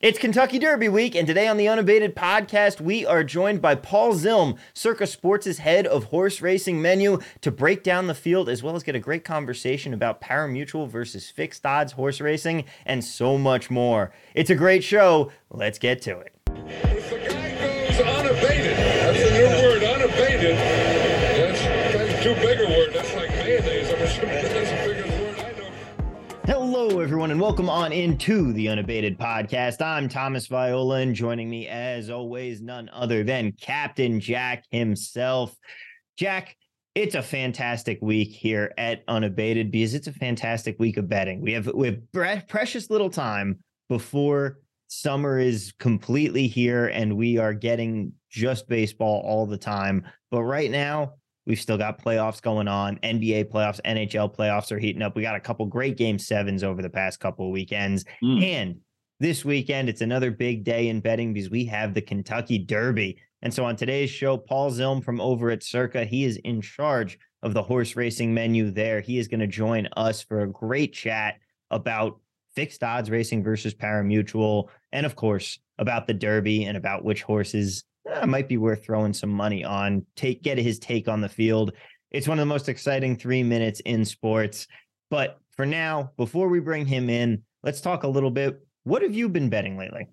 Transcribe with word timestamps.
It's 0.00 0.18
Kentucky 0.18 0.58
Derby 0.58 0.88
week, 0.88 1.14
and 1.14 1.26
today 1.26 1.46
on 1.46 1.58
the 1.58 1.68
Unabated 1.68 2.16
podcast, 2.16 2.80
we 2.80 3.04
are 3.04 3.22
joined 3.22 3.60
by 3.60 3.74
Paul 3.74 4.14
Zilm, 4.14 4.56
Circa 4.72 5.06
Sports' 5.06 5.58
head 5.58 5.86
of 5.86 6.04
horse 6.04 6.40
racing 6.40 6.80
menu, 6.80 7.18
to 7.42 7.50
break 7.50 7.82
down 7.82 8.06
the 8.06 8.14
field 8.14 8.48
as 8.48 8.62
well 8.62 8.74
as 8.74 8.82
get 8.82 8.94
a 8.94 8.98
great 8.98 9.26
conversation 9.26 9.92
about 9.92 10.22
parimutuel 10.22 10.88
versus 10.88 11.28
fixed 11.28 11.66
odds 11.66 11.92
horse 11.92 12.18
racing 12.18 12.64
and 12.86 13.04
so 13.04 13.36
much 13.36 13.68
more. 13.68 14.10
It's 14.32 14.48
a 14.48 14.54
great 14.54 14.82
show. 14.82 15.32
Let's 15.50 15.78
get 15.78 16.00
to 16.00 16.20
it. 16.20 17.19
Everyone, 27.30 27.44
and 27.44 27.56
welcome 27.56 27.70
on 27.70 27.92
into 27.92 28.52
the 28.54 28.68
Unabated 28.68 29.16
podcast. 29.16 29.80
I'm 29.80 30.08
Thomas 30.08 30.48
Viola, 30.48 30.96
and 30.96 31.14
joining 31.14 31.48
me, 31.48 31.68
as 31.68 32.10
always, 32.10 32.60
none 32.60 32.90
other 32.92 33.22
than 33.22 33.52
Captain 33.52 34.18
Jack 34.18 34.64
himself. 34.72 35.56
Jack, 36.16 36.56
it's 36.96 37.14
a 37.14 37.22
fantastic 37.22 37.98
week 38.02 38.30
here 38.32 38.72
at 38.76 39.04
Unabated 39.06 39.70
because 39.70 39.94
it's 39.94 40.08
a 40.08 40.12
fantastic 40.12 40.76
week 40.80 40.96
of 40.96 41.08
betting. 41.08 41.40
We 41.40 41.52
have 41.52 41.70
we 41.72 42.00
have 42.14 42.48
precious 42.48 42.90
little 42.90 43.10
time 43.10 43.60
before 43.88 44.58
summer 44.88 45.38
is 45.38 45.72
completely 45.78 46.48
here, 46.48 46.88
and 46.88 47.16
we 47.16 47.38
are 47.38 47.54
getting 47.54 48.12
just 48.28 48.68
baseball 48.68 49.22
all 49.24 49.46
the 49.46 49.58
time. 49.58 50.04
But 50.32 50.42
right 50.42 50.70
now, 50.70 51.14
We've 51.46 51.60
still 51.60 51.78
got 51.78 52.02
playoffs 52.02 52.42
going 52.42 52.68
on. 52.68 52.96
NBA 52.98 53.50
playoffs, 53.50 53.80
NHL 53.84 54.34
playoffs 54.34 54.70
are 54.72 54.78
heating 54.78 55.02
up. 55.02 55.16
We 55.16 55.22
got 55.22 55.36
a 55.36 55.40
couple 55.40 55.66
great 55.66 55.96
game 55.96 56.18
sevens 56.18 56.62
over 56.62 56.82
the 56.82 56.90
past 56.90 57.20
couple 57.20 57.46
of 57.46 57.52
weekends. 57.52 58.04
Mm. 58.22 58.42
And 58.42 58.80
this 59.20 59.44
weekend, 59.44 59.88
it's 59.88 60.00
another 60.00 60.30
big 60.30 60.64
day 60.64 60.88
in 60.88 61.00
betting 61.00 61.32
because 61.32 61.50
we 61.50 61.64
have 61.66 61.94
the 61.94 62.02
Kentucky 62.02 62.58
Derby. 62.58 63.18
And 63.42 63.52
so 63.52 63.64
on 63.64 63.76
today's 63.76 64.10
show, 64.10 64.36
Paul 64.36 64.70
Zilm 64.70 65.02
from 65.02 65.20
over 65.20 65.50
at 65.50 65.62
Circa, 65.62 66.04
he 66.04 66.24
is 66.24 66.36
in 66.38 66.60
charge 66.60 67.18
of 67.42 67.54
the 67.54 67.62
horse 67.62 67.96
racing 67.96 68.34
menu 68.34 68.70
there. 68.70 69.00
He 69.00 69.18
is 69.18 69.28
going 69.28 69.40
to 69.40 69.46
join 69.46 69.88
us 69.96 70.22
for 70.22 70.40
a 70.40 70.50
great 70.50 70.92
chat 70.92 71.36
about 71.70 72.20
fixed 72.54 72.82
odds 72.82 73.10
racing 73.10 73.42
versus 73.42 73.74
parimutuel, 73.74 74.68
and 74.92 75.06
of 75.06 75.16
course, 75.16 75.58
about 75.78 76.06
the 76.06 76.14
Derby 76.14 76.64
and 76.64 76.76
about 76.76 77.04
which 77.04 77.22
horses 77.22 77.84
uh, 78.12 78.26
might 78.26 78.48
be 78.48 78.56
worth 78.56 78.84
throwing 78.84 79.12
some 79.12 79.30
money 79.30 79.64
on. 79.64 80.04
Take 80.16 80.42
get 80.42 80.58
his 80.58 80.78
take 80.78 81.08
on 81.08 81.20
the 81.20 81.28
field. 81.28 81.72
It's 82.10 82.28
one 82.28 82.38
of 82.38 82.42
the 82.42 82.46
most 82.46 82.68
exciting 82.68 83.16
three 83.16 83.42
minutes 83.42 83.80
in 83.80 84.04
sports. 84.04 84.66
But 85.10 85.38
for 85.56 85.66
now, 85.66 86.12
before 86.16 86.48
we 86.48 86.60
bring 86.60 86.86
him 86.86 87.10
in, 87.10 87.42
let's 87.62 87.80
talk 87.80 88.02
a 88.02 88.08
little 88.08 88.30
bit. 88.30 88.60
What 88.84 89.02
have 89.02 89.14
you 89.14 89.28
been 89.28 89.48
betting 89.48 89.76
lately? 89.76 90.06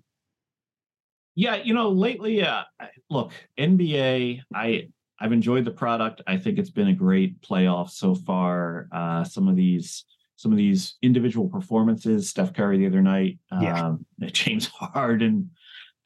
Yeah, 1.36 1.56
you 1.56 1.74
know, 1.74 1.90
lately, 1.90 2.42
uh, 2.44 2.64
look, 3.10 3.32
NBA, 3.60 4.42
I 4.54 4.90
I've 5.20 5.32
enjoyed 5.32 5.66
the 5.66 5.72
product. 5.72 6.22
I 6.28 6.38
think 6.38 6.58
it's 6.60 6.70
been 6.70 6.88
a 6.90 6.94
great 6.94 7.42
playoff 7.42 7.90
so 7.92 8.16
far. 8.16 8.88
Uh, 8.92 9.24
some 9.24 9.48
of 9.48 9.56
these 9.56 10.06
some 10.36 10.52
of 10.52 10.58
these 10.58 10.98
individual 11.02 11.48
performances, 11.50 12.30
Steph 12.30 12.54
Curry 12.54 12.78
the 12.78 12.86
other 12.86 13.02
night, 13.02 13.40
Yeah. 13.52 13.88
um, 13.88 14.06
James 14.22 14.68
Harden. 14.68 15.50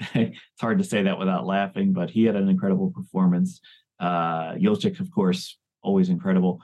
it's 0.14 0.38
hard 0.60 0.78
to 0.80 0.84
say 0.84 1.04
that 1.04 1.20
without 1.20 1.46
laughing, 1.46 1.94
but 1.94 2.10
he 2.10 2.24
had 2.24 2.36
an 2.36 2.50
incredible 2.50 2.92
performance. 2.92 3.62
Uh, 4.00 4.56
of 4.60 5.12
course, 5.14 5.58
always 5.84 6.10
incredible. 6.10 6.62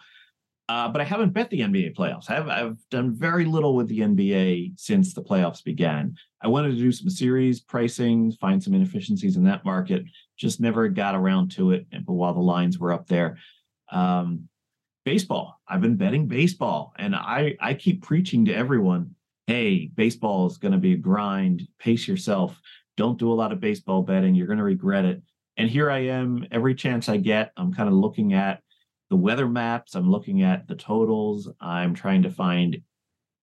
Uh, 0.69 0.89
but 0.89 0.99
I 0.99 1.05
haven't 1.05 1.33
bet 1.33 1.49
the 1.49 1.61
NBA 1.61 1.95
playoffs. 1.95 2.29
I've 2.29 2.49
I've 2.49 2.77
done 2.89 3.13
very 3.13 3.45
little 3.45 3.73
with 3.73 3.87
the 3.87 3.99
NBA 3.99 4.73
since 4.77 5.13
the 5.13 5.23
playoffs 5.23 5.63
began. 5.63 6.15
I 6.41 6.49
wanted 6.49 6.71
to 6.71 6.77
do 6.77 6.91
some 6.91 7.09
series 7.09 7.61
pricing, 7.61 8.33
find 8.33 8.61
some 8.61 8.73
inefficiencies 8.73 9.37
in 9.37 9.45
that 9.45 9.63
market. 9.63 10.03
Just 10.35 10.59
never 10.59 10.89
got 10.89 11.15
around 11.15 11.51
to 11.51 11.71
it. 11.71 11.87
But 11.91 12.13
while 12.13 12.33
the 12.33 12.41
lines 12.41 12.77
were 12.79 12.91
up 12.91 13.07
there, 13.07 13.37
um, 13.91 14.49
baseball. 15.05 15.61
I've 15.69 15.79
been 15.79 15.95
betting 15.95 16.27
baseball, 16.27 16.93
and 16.97 17.15
I 17.15 17.55
I 17.61 17.73
keep 17.73 18.03
preaching 18.03 18.43
to 18.45 18.53
everyone, 18.53 19.15
hey, 19.47 19.89
baseball 19.95 20.47
is 20.47 20.57
going 20.57 20.73
to 20.73 20.77
be 20.77 20.93
a 20.93 20.97
grind. 20.97 21.65
Pace 21.79 22.09
yourself. 22.09 22.59
Don't 22.97 23.19
do 23.19 23.31
a 23.31 23.35
lot 23.35 23.51
of 23.51 23.61
baseball 23.61 24.01
betting. 24.01 24.35
You're 24.35 24.47
going 24.47 24.57
to 24.57 24.63
regret 24.63 25.05
it. 25.05 25.21
And 25.55 25.69
here 25.69 25.89
I 25.89 25.99
am. 25.99 26.45
Every 26.51 26.75
chance 26.75 27.07
I 27.07 27.17
get, 27.17 27.51
I'm 27.55 27.73
kind 27.73 27.87
of 27.87 27.95
looking 27.95 28.33
at 28.33 28.61
the 29.09 29.15
weather 29.15 29.47
maps. 29.47 29.95
I'm 29.95 30.11
looking 30.11 30.43
at 30.43 30.67
the 30.67 30.75
totals. 30.75 31.49
I'm 31.61 31.93
trying 31.93 32.23
to 32.23 32.29
find 32.29 32.81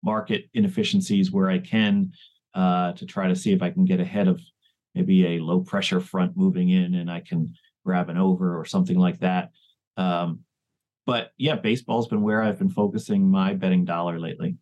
market 0.03 0.49
inefficiencies 0.55 1.33
where 1.33 1.51
I 1.51 1.59
can 1.59 2.13
uh, 2.55 2.93
to 2.93 3.07
try 3.07 3.29
to 3.29 3.37
see 3.37 3.53
if 3.53 3.63
I 3.63 3.71
can 3.71 3.85
get 3.85 4.01
ahead 4.01 4.29
of 4.29 4.41
maybe 4.95 5.27
a 5.27 5.41
low 5.41 5.61
pressure 5.61 6.01
front 6.01 6.37
moving 6.37 6.71
in 6.71 6.95
and 6.95 7.11
I 7.11 7.21
can 7.21 7.55
grab 7.85 8.09
an 8.09 8.17
over 8.17 8.59
or 8.59 8.65
something 8.65 8.99
like 8.99 9.21
that. 9.21 9.51
Um, 9.97 10.41
but 11.07 11.33
yeah, 11.39 11.57
baseball's 11.57 12.09
been 12.09 12.23
where 12.23 12.43
I've 12.43 12.59
been 12.59 12.71
focusing 12.71 13.31
my 13.31 13.55
betting 13.55 13.85
dollar 13.85 14.19
lately. 14.21 14.57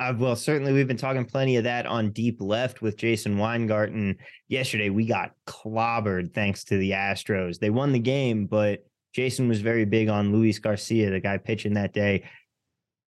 Uh, 0.00 0.14
well, 0.16 0.34
certainly 0.34 0.72
we've 0.72 0.88
been 0.88 0.96
talking 0.96 1.26
plenty 1.26 1.56
of 1.56 1.64
that 1.64 1.84
on 1.84 2.10
Deep 2.10 2.40
Left 2.40 2.80
with 2.80 2.96
Jason 2.96 3.36
Weingarten. 3.36 4.16
Yesterday 4.48 4.88
we 4.88 5.04
got 5.04 5.32
clobbered 5.46 6.32
thanks 6.32 6.64
to 6.64 6.78
the 6.78 6.92
Astros. 6.92 7.58
They 7.58 7.68
won 7.68 7.92
the 7.92 7.98
game, 7.98 8.46
but 8.46 8.86
Jason 9.14 9.46
was 9.46 9.60
very 9.60 9.84
big 9.84 10.08
on 10.08 10.32
Luis 10.32 10.58
Garcia, 10.58 11.10
the 11.10 11.20
guy 11.20 11.36
pitching 11.36 11.74
that 11.74 11.92
day. 11.92 12.24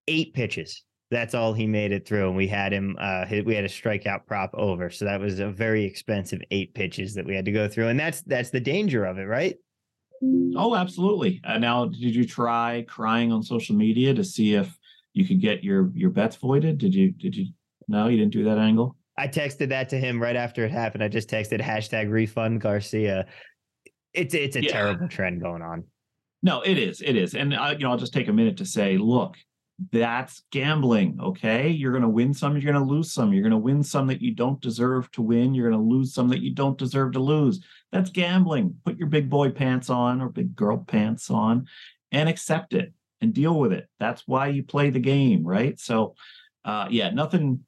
Eight 0.10 0.34
pitches. 0.34 0.84
That's 1.12 1.34
all 1.34 1.54
he 1.54 1.66
made 1.66 1.94
it 1.94 2.06
through. 2.06 2.28
And 2.28 2.36
we 2.36 2.50
had 2.50 2.74
him. 2.74 2.98
Uh, 3.00 3.26
we 3.46 3.56
had 3.56 3.64
a 3.64 3.70
strikeout 3.70 4.26
prop 4.28 4.52
over. 4.54 4.90
So 4.90 5.06
that 5.06 5.22
was 5.22 5.40
a 5.40 5.48
very 5.48 5.86
expensive 5.86 6.42
eight 6.52 6.74
pitches 6.74 7.14
that 7.16 7.26
we 7.26 7.36
had 7.36 7.46
to 7.46 7.54
go 7.54 7.70
through. 7.70 7.88
And 7.88 8.00
that's 8.00 8.22
that's 8.24 8.50
the 8.50 8.60
danger 8.60 9.06
of 9.06 9.18
it, 9.18 9.28
right? 9.28 9.56
Oh, 10.58 10.76
absolutely. 10.76 11.40
Uh, 11.46 11.58
now, 11.58 11.86
did 11.86 12.16
you 12.16 12.26
try 12.26 12.84
crying 12.88 13.32
on 13.32 13.44
social 13.44 13.78
media 13.78 14.14
to 14.14 14.26
see 14.26 14.56
if 14.56 14.78
you 15.14 15.26
could 15.26 15.42
get 15.42 15.64
your 15.64 15.92
your 15.94 16.10
bets 16.10 16.36
voided? 16.36 16.78
Did 16.78 16.94
you? 16.94 17.12
Did 17.12 17.36
you? 17.36 17.48
No, 17.88 18.08
you 18.08 18.18
didn't 18.18 18.34
do 18.34 18.44
that 18.46 18.58
angle. 18.58 18.96
I 19.18 19.28
texted 19.28 19.70
that 19.70 19.90
to 19.90 19.98
him 19.98 20.22
right 20.22 20.36
after 20.36 20.64
it 20.66 20.72
happened. 20.72 21.04
I 21.04 21.08
just 21.08 21.30
texted 21.30 21.62
hashtag 21.62 22.10
refund 22.10 22.62
Garcia. 22.62 23.26
It's 24.14 24.34
it's 24.34 24.56
a 24.56 24.64
Yeah. 24.64 24.72
terrible 24.72 25.08
trend 25.08 25.42
going 25.42 25.62
on. 25.62 25.84
No, 26.44 26.62
it 26.62 26.78
is. 26.78 27.02
It 27.02 27.16
is. 27.16 27.36
And 27.36 27.54
uh, 27.54 27.76
you 27.78 27.84
know, 27.84 27.92
I'll 27.92 27.98
just 27.98 28.14
take 28.14 28.28
a 28.28 28.34
minute 28.34 28.58
to 28.58 28.66
say, 28.66 28.98
look, 28.98 29.36
that's 29.92 30.44
gambling. 30.52 31.20
Okay, 31.22 31.70
you're 31.70 31.92
going 31.92 32.04
to 32.04 32.10
win 32.10 32.34
some. 32.34 32.54
You're 32.58 32.72
going 32.72 32.84
to 32.86 32.92
lose 32.94 33.12
some. 33.12 33.34
You're 33.34 33.44
going 33.44 33.52
to 33.52 33.58
win 33.58 33.84
some 33.84 34.08
that 34.08 34.22
you 34.22 34.34
don't 34.34 34.62
deserve 34.62 35.12
to 35.12 35.22
win. 35.22 35.54
You're 35.54 35.70
going 35.70 35.82
to 35.82 35.90
lose 35.90 36.14
some 36.14 36.30
that 36.30 36.42
you 36.42 36.54
don't 36.54 36.78
deserve 36.78 37.14
to 37.14 37.20
lose. 37.20 37.64
That's 37.92 38.10
gambling. 38.10 38.76
Put 38.86 38.98
your 38.98 39.08
big 39.08 39.30
boy 39.30 39.50
pants 39.52 39.90
on 39.90 40.22
or 40.22 40.30
big 40.30 40.56
girl 40.56 40.78
pants 40.78 41.30
on, 41.30 41.68
and 42.12 42.30
accept 42.30 42.74
it 42.74 42.94
and 43.22 43.34
deal 43.34 43.60
with 43.60 43.72
it. 43.72 43.88
That's 44.00 44.24
why 44.28 44.48
you 44.48 44.64
play 44.64 44.90
the 44.90 45.00
game, 45.00 45.46
right? 45.46 45.80
So, 45.80 46.16
uh, 46.66 46.88
yeah, 46.90 47.10
nothing. 47.12 47.62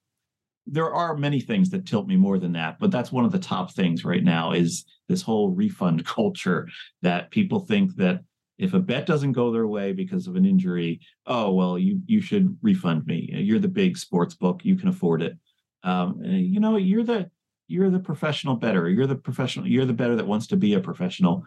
There 0.65 0.93
are 0.93 1.17
many 1.17 1.41
things 1.41 1.69
that 1.71 1.85
tilt 1.85 2.07
me 2.07 2.15
more 2.15 2.39
than 2.39 2.53
that, 2.53 2.79
but 2.79 2.89
that's 2.89 3.11
one 3.11 3.25
of 3.25 3.31
the 3.31 3.39
top 3.39 3.73
things 3.73 4.05
right 4.05 4.23
now 4.23 4.53
is 4.53 4.85
this 5.09 5.21
whole 5.21 5.49
refund 5.49 6.05
culture 6.17 6.67
that 7.01 7.31
people 7.31 7.59
think 7.59 7.95
that 7.97 8.21
if 8.57 8.73
a 8.73 8.79
bet 8.79 9.05
doesn't 9.05 9.33
go 9.33 9.51
their 9.51 9.67
way 9.67 9.91
because 9.91 10.27
of 10.27 10.35
an 10.35 10.45
injury, 10.45 11.01
oh 11.25 11.51
well, 11.51 11.77
you 11.77 11.99
you 12.05 12.21
should 12.21 12.57
refund 12.61 13.05
me. 13.05 13.29
You're 13.33 13.59
the 13.59 13.67
big 13.67 13.97
sports 13.97 14.35
book, 14.35 14.61
you 14.63 14.75
can 14.75 14.89
afford 14.89 15.21
it. 15.21 15.37
Um, 15.83 16.21
eh, 16.23 16.29
you 16.29 16.59
know, 16.59 16.77
you're 16.77 17.03
the 17.03 17.29
you're 17.67 17.89
the 17.89 17.99
professional 17.99 18.55
bettor. 18.55 18.89
You're 18.89 19.07
the 19.07 19.15
professional. 19.15 19.67
You're 19.67 19.85
the 19.85 19.93
bettor 19.93 20.15
that 20.15 20.27
wants 20.27 20.47
to 20.47 20.57
be 20.57 20.75
a 20.75 20.79
professional. 20.79 21.43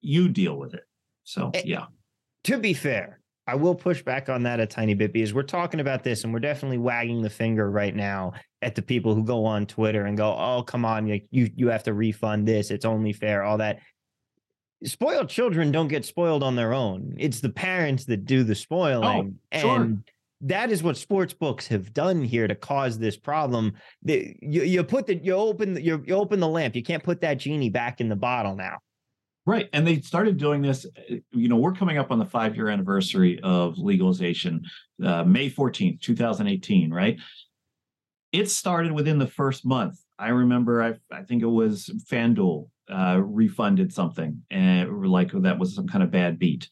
You 0.00 0.28
deal 0.28 0.56
with 0.56 0.74
it. 0.74 0.84
So 1.24 1.50
Eh, 1.54 1.62
yeah, 1.64 1.86
To 2.44 2.58
be 2.58 2.74
fair, 2.74 3.19
I 3.50 3.54
will 3.56 3.74
push 3.74 4.00
back 4.00 4.28
on 4.28 4.44
that 4.44 4.60
a 4.60 4.66
tiny 4.66 4.94
bit 4.94 5.12
because 5.12 5.34
we're 5.34 5.42
talking 5.42 5.80
about 5.80 6.04
this 6.04 6.22
and 6.22 6.32
we're 6.32 6.38
definitely 6.38 6.78
wagging 6.78 7.20
the 7.20 7.30
finger 7.30 7.68
right 7.68 7.96
now 7.96 8.32
at 8.62 8.76
the 8.76 8.82
people 8.82 9.12
who 9.12 9.24
go 9.24 9.44
on 9.44 9.66
Twitter 9.66 10.06
and 10.06 10.16
go, 10.16 10.36
"Oh, 10.38 10.62
come 10.62 10.84
on, 10.84 11.08
you 11.08 11.20
you, 11.32 11.50
you 11.56 11.68
have 11.68 11.82
to 11.84 11.92
refund 11.92 12.46
this. 12.46 12.70
It's 12.70 12.84
only 12.84 13.12
fair." 13.12 13.42
All 13.42 13.58
that. 13.58 13.80
Spoiled 14.84 15.28
children 15.28 15.72
don't 15.72 15.88
get 15.88 16.04
spoiled 16.04 16.44
on 16.44 16.54
their 16.54 16.72
own. 16.72 17.16
It's 17.18 17.40
the 17.40 17.50
parents 17.50 18.04
that 18.04 18.24
do 18.24 18.44
the 18.44 18.52
oh, 18.52 18.54
spoiling. 18.54 19.38
sure. 19.52 19.76
And 19.76 20.04
that 20.42 20.70
is 20.70 20.82
what 20.82 20.96
sports 20.96 21.34
books 21.34 21.66
have 21.66 21.92
done 21.92 22.22
here 22.22 22.46
to 22.46 22.54
cause 22.54 22.98
this 22.98 23.16
problem. 23.16 23.74
The, 24.04 24.34
you, 24.40 24.62
you 24.62 24.84
put 24.84 25.08
the 25.08 25.16
you 25.16 25.32
open 25.32 25.74
the, 25.74 25.82
you, 25.82 26.04
you 26.06 26.14
open 26.14 26.38
the 26.38 26.48
lamp. 26.48 26.76
You 26.76 26.84
can't 26.84 27.02
put 27.02 27.20
that 27.22 27.34
genie 27.34 27.68
back 27.68 28.00
in 28.00 28.08
the 28.08 28.16
bottle 28.16 28.54
now. 28.54 28.78
Right. 29.50 29.68
And 29.72 29.86
they 29.86 30.00
started 30.00 30.36
doing 30.36 30.62
this. 30.62 30.86
eh, 31.08 31.18
You 31.32 31.48
know, 31.48 31.56
we're 31.56 31.72
coming 31.72 31.98
up 31.98 32.10
on 32.10 32.18
the 32.18 32.26
five 32.26 32.54
year 32.56 32.68
anniversary 32.68 33.40
of 33.42 33.78
legalization, 33.78 34.62
uh, 35.04 35.24
May 35.24 35.48
fourteenth, 35.48 36.00
two 36.00 36.16
thousand 36.16 36.46
eighteen. 36.48 36.92
Right. 36.92 37.18
It 38.32 38.48
started 38.48 38.92
within 38.92 39.18
the 39.18 39.26
first 39.26 39.66
month. 39.66 39.98
I 40.18 40.28
remember. 40.28 40.82
I 40.82 40.94
I 41.12 41.22
think 41.22 41.42
it 41.42 41.46
was 41.46 41.90
FanDuel 42.10 42.68
uh, 42.90 43.20
refunded 43.22 43.92
something, 43.92 44.42
and 44.50 45.06
like 45.06 45.32
that 45.32 45.58
was 45.58 45.74
some 45.74 45.88
kind 45.88 46.04
of 46.04 46.10
bad 46.10 46.38
beat 46.38 46.68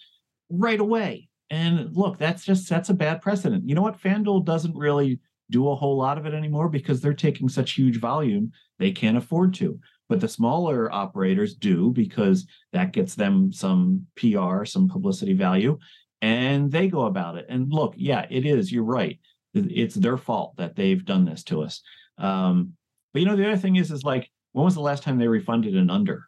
right 0.50 0.80
away. 0.80 1.28
And 1.50 1.96
look, 1.96 2.18
that's 2.18 2.44
just 2.44 2.68
that's 2.68 2.90
a 2.90 2.94
bad 2.94 3.22
precedent. 3.22 3.68
You 3.68 3.74
know 3.74 3.82
what? 3.82 4.00
FanDuel 4.00 4.44
doesn't 4.44 4.76
really 4.76 5.20
do 5.50 5.70
a 5.70 5.74
whole 5.74 5.96
lot 5.96 6.18
of 6.18 6.26
it 6.26 6.34
anymore 6.34 6.68
because 6.68 7.00
they're 7.00 7.14
taking 7.14 7.48
such 7.48 7.72
huge 7.72 7.98
volume 7.98 8.52
they 8.78 8.92
can't 8.92 9.16
afford 9.16 9.54
to. 9.54 9.80
But 10.08 10.20
the 10.20 10.28
smaller 10.28 10.92
operators 10.92 11.54
do 11.54 11.90
because 11.90 12.46
that 12.72 12.92
gets 12.92 13.14
them 13.14 13.52
some 13.52 14.06
PR, 14.16 14.64
some 14.64 14.88
publicity 14.88 15.34
value, 15.34 15.78
and 16.22 16.70
they 16.70 16.88
go 16.88 17.06
about 17.06 17.36
it. 17.36 17.46
And 17.48 17.72
look, 17.72 17.94
yeah, 17.96 18.26
it 18.30 18.46
is. 18.46 18.72
You're 18.72 18.84
right. 18.84 19.18
It's 19.54 19.94
their 19.94 20.16
fault 20.16 20.56
that 20.56 20.76
they've 20.76 21.04
done 21.04 21.24
this 21.24 21.44
to 21.44 21.62
us. 21.62 21.82
Um, 22.16 22.72
but 23.12 23.20
you 23.20 23.26
know, 23.26 23.36
the 23.36 23.46
other 23.46 23.56
thing 23.56 23.76
is, 23.76 23.90
is 23.90 24.04
like, 24.04 24.30
when 24.52 24.64
was 24.64 24.74
the 24.74 24.80
last 24.80 25.02
time 25.02 25.18
they 25.18 25.28
refunded 25.28 25.76
an 25.76 25.90
under? 25.90 26.24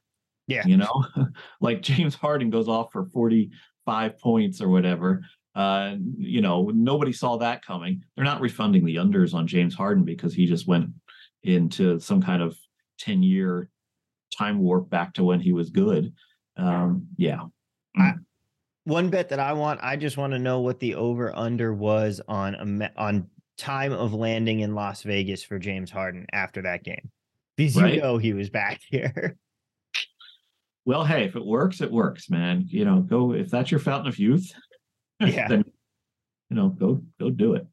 Yeah. 0.47 0.67
You 0.67 0.77
know, 0.79 1.05
like 1.61 1.83
James 1.83 2.15
Harden 2.15 2.51
goes 2.51 2.69
off 2.69 2.93
for 2.93 3.07
45 3.07 4.19
points 4.19 4.61
or 4.61 4.69
whatever. 4.69 5.23
Uh, 5.55 5.97
you 6.17 6.41
know, 6.41 6.71
nobody 6.73 7.13
saw 7.13 7.37
that 7.39 7.65
coming. 7.65 8.03
They're 8.15 8.25
not 8.25 8.41
refunding 8.41 8.85
the 8.85 8.97
unders 8.97 9.35
on 9.35 9.47
James 9.47 9.75
Harden 9.75 10.05
because 10.05 10.35
he 10.35 10.47
just 10.47 10.67
went 10.67 10.91
into 11.43 11.99
some 11.99 12.23
kind 12.23 12.43
of 12.43 12.57
10 13.01 13.23
year 13.23 13.69
time 14.37 14.61
warp 14.61 14.89
back 14.89 15.15
to 15.15 15.25
when 15.25 15.41
he 15.41 15.53
was 15.53 15.71
good. 15.71 16.13
Um, 16.57 17.09
yeah. 17.17 17.41
I, 17.97 18.15
one 18.85 19.11
bet 19.11 19.29
that 19.31 19.41
I 19.41 19.53
want, 19.53 19.81
I 19.83 19.97
just 19.97 20.17
want 20.17 20.33
to 20.33 20.39
know 20.39 20.61
what 20.61 20.81
the 20.81 20.95
over 20.95 21.37
under 21.37 21.75
was 21.75 22.21
on 22.29 22.89
on 22.97 23.29
time 23.59 23.93
of 23.93 24.15
landing 24.15 24.61
in 24.61 24.75
Las 24.75 25.03
Vegas 25.03 25.43
for 25.43 25.59
James 25.59 25.91
Harden 25.91 26.27
after 26.33 26.63
that 26.63 26.83
game. 26.83 27.11
Because 27.57 27.77
right. 27.77 27.95
you 27.95 28.01
know 28.01 28.19
he 28.19 28.33
was 28.33 28.51
back 28.51 28.81
here. 28.91 29.37
Well, 30.87 31.05
hey, 31.05 31.25
if 31.25 31.37
it 31.37 31.45
works, 31.45 31.83
it 31.83 31.93
works, 31.93 32.31
man. 32.31 32.65
You 32.67 32.85
know, 32.85 33.01
go 33.01 33.33
if 33.33 33.51
that's 33.51 33.71
your 33.71 33.81
fountain 33.81 34.09
of 34.09 34.19
youth. 34.19 34.51
Yeah. 35.23 35.49
then, 35.49 35.65
you 36.49 36.57
know, 36.57 36.71
go 36.71 37.03
go 37.21 37.29
do 37.29 37.53
it. 37.53 37.67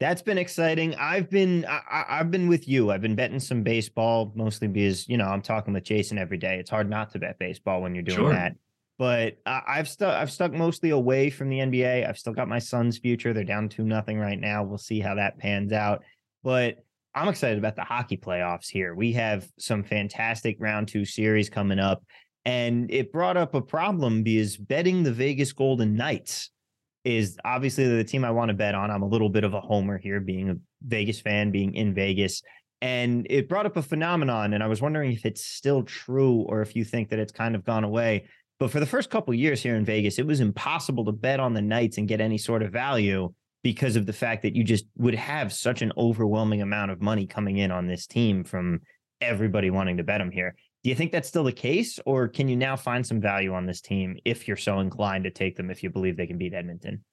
That's 0.00 0.22
been 0.22 0.38
exciting. 0.38 0.94
I've 0.94 1.28
been 1.28 1.64
I, 1.66 2.04
have 2.08 2.30
been 2.30 2.48
with 2.48 2.68
you. 2.68 2.92
I've 2.92 3.00
been 3.00 3.16
betting 3.16 3.40
some 3.40 3.62
baseball 3.62 4.32
mostly 4.36 4.68
because 4.68 5.08
you 5.08 5.16
know 5.16 5.26
I'm 5.26 5.42
talking 5.42 5.74
with 5.74 5.84
Jason 5.84 6.18
every 6.18 6.38
day. 6.38 6.58
It's 6.58 6.70
hard 6.70 6.88
not 6.88 7.10
to 7.10 7.18
bet 7.18 7.38
baseball 7.38 7.82
when 7.82 7.94
you're 7.94 8.04
doing 8.04 8.18
sure. 8.18 8.32
that. 8.32 8.54
But 8.96 9.38
uh, 9.44 9.60
I've 9.66 9.88
stuck 9.88 10.14
I've 10.14 10.30
stuck 10.30 10.52
mostly 10.52 10.90
away 10.90 11.30
from 11.30 11.48
the 11.48 11.58
NBA. 11.58 12.08
I've 12.08 12.18
still 12.18 12.32
got 12.32 12.48
my 12.48 12.60
Suns 12.60 12.98
future. 12.98 13.32
They're 13.32 13.44
down 13.44 13.68
two 13.68 13.84
nothing 13.84 14.18
right 14.18 14.38
now. 14.38 14.62
We'll 14.62 14.78
see 14.78 15.00
how 15.00 15.16
that 15.16 15.38
pans 15.38 15.72
out. 15.72 16.04
But 16.44 16.84
I'm 17.14 17.28
excited 17.28 17.58
about 17.58 17.74
the 17.74 17.82
hockey 17.82 18.16
playoffs 18.16 18.68
here. 18.68 18.94
We 18.94 19.12
have 19.14 19.48
some 19.58 19.82
fantastic 19.82 20.56
round 20.60 20.86
two 20.86 21.04
series 21.04 21.50
coming 21.50 21.80
up. 21.80 22.04
And 22.44 22.90
it 22.90 23.12
brought 23.12 23.36
up 23.36 23.54
a 23.54 23.60
problem 23.60 24.22
because 24.22 24.56
betting 24.56 25.02
the 25.02 25.12
Vegas 25.12 25.52
Golden 25.52 25.96
Knights 25.96 26.50
is 27.08 27.38
obviously 27.42 27.88
the 27.88 28.04
team 28.04 28.22
I 28.22 28.30
want 28.30 28.50
to 28.50 28.54
bet 28.54 28.74
on. 28.74 28.90
I'm 28.90 29.02
a 29.02 29.08
little 29.08 29.30
bit 29.30 29.42
of 29.42 29.54
a 29.54 29.60
homer 29.60 29.96
here, 29.96 30.20
being 30.20 30.50
a 30.50 30.56
Vegas 30.82 31.20
fan, 31.20 31.50
being 31.50 31.74
in 31.74 31.94
Vegas. 31.94 32.42
And 32.82 33.26
it 33.30 33.48
brought 33.48 33.64
up 33.64 33.78
a 33.78 33.82
phenomenon. 33.82 34.52
And 34.52 34.62
I 34.62 34.66
was 34.66 34.82
wondering 34.82 35.12
if 35.12 35.24
it's 35.24 35.44
still 35.44 35.82
true 35.82 36.44
or 36.48 36.60
if 36.60 36.76
you 36.76 36.84
think 36.84 37.08
that 37.08 37.18
it's 37.18 37.32
kind 37.32 37.54
of 37.54 37.64
gone 37.64 37.82
away. 37.82 38.26
But 38.60 38.70
for 38.70 38.78
the 38.78 38.86
first 38.86 39.08
couple 39.08 39.32
years 39.32 39.62
here 39.62 39.74
in 39.74 39.86
Vegas, 39.86 40.18
it 40.18 40.26
was 40.26 40.40
impossible 40.40 41.06
to 41.06 41.12
bet 41.12 41.40
on 41.40 41.54
the 41.54 41.62
Knights 41.62 41.96
and 41.96 42.06
get 42.06 42.20
any 42.20 42.36
sort 42.36 42.62
of 42.62 42.72
value 42.72 43.32
because 43.62 43.96
of 43.96 44.04
the 44.04 44.12
fact 44.12 44.42
that 44.42 44.54
you 44.54 44.62
just 44.62 44.84
would 44.96 45.14
have 45.14 45.52
such 45.52 45.80
an 45.80 45.92
overwhelming 45.96 46.60
amount 46.60 46.90
of 46.90 47.00
money 47.00 47.26
coming 47.26 47.56
in 47.56 47.70
on 47.70 47.86
this 47.86 48.06
team 48.06 48.44
from 48.44 48.80
everybody 49.20 49.70
wanting 49.70 49.96
to 49.96 50.04
bet 50.04 50.18
them 50.18 50.30
here. 50.30 50.54
Do 50.88 50.90
you 50.90 50.96
think 50.96 51.12
that's 51.12 51.28
still 51.28 51.44
the 51.44 51.52
case, 51.52 52.00
or 52.06 52.28
can 52.28 52.48
you 52.48 52.56
now 52.56 52.74
find 52.74 53.06
some 53.06 53.20
value 53.20 53.52
on 53.52 53.66
this 53.66 53.82
team 53.82 54.16
if 54.24 54.48
you're 54.48 54.56
so 54.56 54.80
inclined 54.80 55.24
to 55.24 55.30
take 55.30 55.54
them 55.54 55.70
if 55.70 55.82
you 55.82 55.90
believe 55.90 56.16
they 56.16 56.26
can 56.26 56.38
beat 56.38 56.54
Edmonton? 56.54 57.04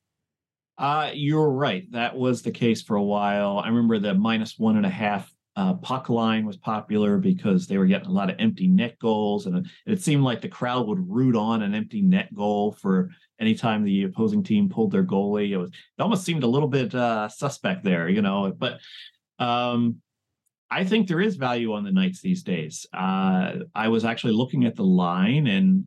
Uh, 0.77 1.11
you're 1.13 1.51
right. 1.51 1.83
That 1.91 2.15
was 2.15 2.41
the 2.41 2.51
case 2.51 2.81
for 2.81 2.95
a 2.95 3.03
while. 3.03 3.59
I 3.59 3.67
remember 3.67 3.99
the 3.99 4.13
minus 4.13 4.57
one 4.57 4.77
and 4.77 4.85
a 4.85 4.89
half 4.89 5.29
uh, 5.57 5.73
puck 5.73 6.07
line 6.07 6.45
was 6.45 6.55
popular 6.55 7.17
because 7.17 7.67
they 7.67 7.77
were 7.77 7.85
getting 7.85 8.07
a 8.07 8.13
lot 8.13 8.29
of 8.29 8.37
empty 8.39 8.69
net 8.69 8.97
goals, 8.97 9.45
and 9.45 9.69
it 9.85 10.01
seemed 10.01 10.23
like 10.23 10.39
the 10.39 10.47
crowd 10.47 10.87
would 10.87 11.09
root 11.09 11.35
on 11.35 11.61
an 11.61 11.75
empty 11.75 12.01
net 12.01 12.33
goal 12.33 12.77
for 12.81 13.09
anytime 13.41 13.83
the 13.83 14.03
opposing 14.03 14.41
team 14.41 14.69
pulled 14.69 14.93
their 14.93 15.03
goalie. 15.03 15.49
It 15.49 15.57
was 15.57 15.69
it 15.71 16.01
almost 16.01 16.23
seemed 16.23 16.43
a 16.43 16.47
little 16.47 16.69
bit 16.69 16.95
uh, 16.95 17.27
suspect 17.27 17.83
there, 17.83 18.07
you 18.07 18.21
know. 18.21 18.53
But 18.57 18.79
um, 19.37 19.97
I 20.71 20.83
think 20.83 21.07
there 21.07 21.21
is 21.21 21.35
value 21.35 21.73
on 21.73 21.83
the 21.83 21.91
Knights 21.91 22.21
these 22.21 22.43
days. 22.43 22.85
Uh, 22.93 23.53
I 23.73 23.87
was 23.87 24.03
actually 24.03 24.33
looking 24.33 24.65
at 24.65 24.75
the 24.75 24.83
line, 24.83 25.47
and 25.47 25.85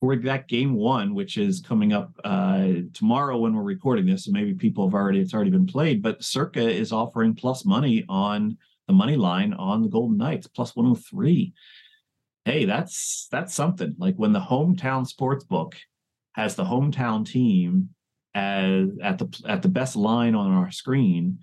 for 0.00 0.16
that 0.16 0.48
game 0.48 0.74
one, 0.74 1.14
which 1.14 1.36
is 1.36 1.60
coming 1.60 1.92
up 1.92 2.12
uh, 2.24 2.68
tomorrow 2.92 3.38
when 3.38 3.54
we're 3.54 3.62
recording 3.62 4.06
this, 4.06 4.24
so 4.24 4.32
maybe 4.32 4.54
people 4.54 4.86
have 4.86 4.94
already 4.94 5.20
it's 5.20 5.34
already 5.34 5.50
been 5.50 5.66
played. 5.66 6.02
But 6.02 6.24
Circa 6.24 6.60
is 6.68 6.92
offering 6.92 7.34
plus 7.34 7.64
money 7.64 8.04
on 8.08 8.56
the 8.86 8.94
money 8.94 9.16
line 9.16 9.54
on 9.54 9.82
the 9.82 9.88
Golden 9.88 10.16
Knights 10.16 10.46
plus 10.46 10.74
103. 10.74 11.52
Hey, 12.44 12.64
that's 12.64 13.28
that's 13.30 13.54
something. 13.54 13.94
Like 13.98 14.16
when 14.16 14.32
the 14.32 14.40
hometown 14.40 15.06
sports 15.06 15.44
book 15.44 15.76
has 16.32 16.54
the 16.54 16.64
hometown 16.64 17.26
team 17.26 17.90
as 18.34 18.88
at 19.02 19.18
the 19.18 19.42
at 19.46 19.62
the 19.62 19.68
best 19.68 19.96
line 19.96 20.34
on 20.34 20.52
our 20.52 20.70
screen, 20.70 21.38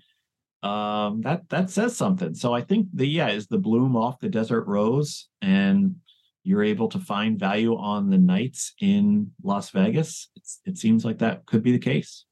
um, 0.62 1.20
that 1.22 1.48
that 1.48 1.70
says 1.70 1.96
something. 1.96 2.34
So 2.34 2.52
I 2.52 2.60
think 2.60 2.88
the 2.94 3.06
yeah 3.06 3.30
is 3.30 3.46
the 3.46 3.58
bloom 3.58 3.96
off 3.96 4.20
the 4.20 4.28
desert 4.28 4.66
rose, 4.66 5.28
and 5.40 5.96
you're 6.44 6.64
able 6.64 6.88
to 6.88 6.98
find 6.98 7.38
value 7.38 7.76
on 7.76 8.10
the 8.10 8.18
Knights 8.18 8.74
in 8.80 9.30
Las 9.42 9.70
Vegas. 9.70 10.28
It's, 10.36 10.60
it 10.64 10.78
seems 10.78 11.04
like 11.04 11.18
that 11.18 11.46
could 11.46 11.62
be 11.62 11.72
the 11.72 11.78
case. 11.78 12.24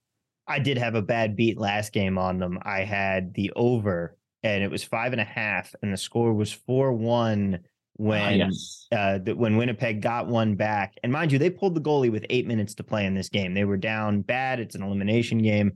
I 0.47 0.59
did 0.59 0.79
have 0.79 0.97
a 0.97 1.03
bad 1.03 1.37
beat 1.37 1.59
last 1.59 1.93
game 1.93 2.19
on 2.19 2.39
them. 2.39 2.59
I 2.63 2.81
had 2.81 3.35
the 3.35 3.53
over 3.55 4.17
and 4.43 4.65
it 4.65 4.71
was 4.71 4.83
five 4.83 5.13
and 5.13 5.21
a 5.21 5.25
half, 5.25 5.75
and 5.83 5.93
the 5.93 5.97
score 5.97 6.33
was 6.33 6.53
four 6.53 6.93
one 6.93 7.59
ah, 7.63 7.67
when 7.95 8.39
yes. 8.39 8.87
uh, 8.93 9.19
the, 9.19 9.35
when 9.35 9.57
Winnipeg 9.57 10.01
got 10.01 10.27
one 10.27 10.55
back. 10.55 10.95
And 11.03 11.13
mind 11.13 11.33
you, 11.33 11.39
they 11.39 11.51
pulled 11.51 11.75
the 11.75 11.81
goalie 11.81 12.11
with 12.11 12.25
eight 12.31 12.47
minutes 12.47 12.75
to 12.77 12.83
play 12.83 13.05
in 13.05 13.15
this 13.15 13.29
game. 13.29 13.55
They 13.55 13.65
were 13.65 13.77
down 13.77 14.23
bad. 14.23 14.61
It's 14.61 14.75
an 14.75 14.83
elimination 14.83 15.39
game, 15.39 15.73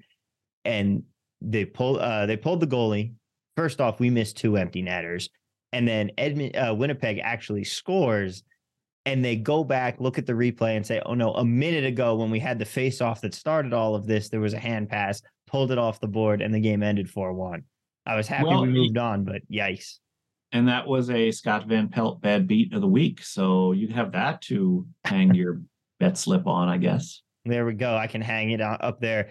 and 0.64 1.02
they 1.50 1.64
pulled 1.64 1.99
uh, 1.99 2.26
they 2.26 2.37
pulled 2.37 2.61
the 2.61 2.67
goalie. 2.67 3.12
First 3.56 3.81
off, 3.81 4.00
we 4.00 4.11
missed 4.11 4.37
two 4.37 4.56
empty 4.56 4.82
netters, 4.82 5.29
and 5.73 5.87
then 5.87 6.11
Edmund 6.19 6.56
uh, 6.56 6.75
Winnipeg 6.76 7.20
actually 7.23 7.64
scores. 7.64 8.43
And 9.06 9.23
they 9.23 9.37
go 9.37 9.64
back, 9.64 10.00
look 10.00 10.17
at 10.17 10.25
the 10.25 10.32
replay, 10.32 10.76
and 10.76 10.87
say, 10.87 11.02
"Oh 11.05 11.12
no! 11.12 11.35
A 11.35 11.44
minute 11.44 11.85
ago, 11.85 12.14
when 12.14 12.31
we 12.31 12.38
had 12.38 12.58
the 12.58 12.64
face-off 12.64 13.20
that 13.20 13.35
started 13.35 13.75
all 13.75 13.94
of 13.94 14.06
this, 14.06 14.31
there 14.31 14.41
was 14.41 14.55
a 14.55 14.58
hand 14.58 14.88
pass, 14.88 15.20
pulled 15.46 15.70
it 15.70 15.76
off 15.76 16.00
the 16.00 16.08
board, 16.08 16.41
and 16.41 16.55
the 16.55 16.61
game 16.61 16.82
ended 16.82 17.11
four-one." 17.11 17.64
I 18.06 18.17
was 18.17 18.26
happy 18.26 18.47
well, 18.47 18.62
we 18.62 18.69
moved 18.69 18.99
on, 18.99 19.25
but 19.25 19.43
yikes. 19.50 19.99
And 20.52 20.69
that 20.69 20.87
was 20.87 21.11
a 21.11 21.31
Scott 21.32 21.67
Van 21.67 21.88
Pelt 21.88 22.20
bad 22.20 22.47
beat 22.47 22.73
of 22.73 22.81
the 22.81 22.87
week. 22.87 23.23
So 23.23 23.73
you 23.73 23.88
have 23.88 24.12
that 24.12 24.40
to 24.42 24.87
hang 25.04 25.35
your 25.35 25.61
bet 26.00 26.16
slip 26.16 26.47
on, 26.47 26.68
I 26.68 26.78
guess. 26.78 27.23
There 27.45 27.66
we 27.66 27.75
go. 27.75 27.97
I 27.97 28.07
can 28.07 28.23
hang 28.23 28.50
it 28.50 28.61
up 28.61 29.00
there. 29.00 29.30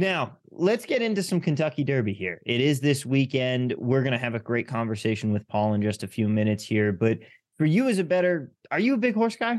Now, 0.00 0.38
let's 0.50 0.86
get 0.86 1.02
into 1.02 1.22
some 1.22 1.42
Kentucky 1.42 1.84
Derby 1.84 2.14
here. 2.14 2.40
It 2.46 2.62
is 2.62 2.80
this 2.80 3.04
weekend. 3.04 3.74
We're 3.76 4.00
going 4.00 4.14
to 4.14 4.18
have 4.18 4.34
a 4.34 4.38
great 4.38 4.66
conversation 4.66 5.30
with 5.30 5.46
Paul 5.46 5.74
in 5.74 5.82
just 5.82 6.02
a 6.02 6.08
few 6.08 6.26
minutes 6.26 6.64
here. 6.64 6.90
But 6.90 7.18
for 7.58 7.66
you 7.66 7.86
as 7.86 7.98
a 7.98 8.04
bettor, 8.04 8.50
are 8.70 8.80
you 8.80 8.94
a 8.94 8.96
big 8.96 9.14
horse 9.14 9.36
guy? 9.36 9.58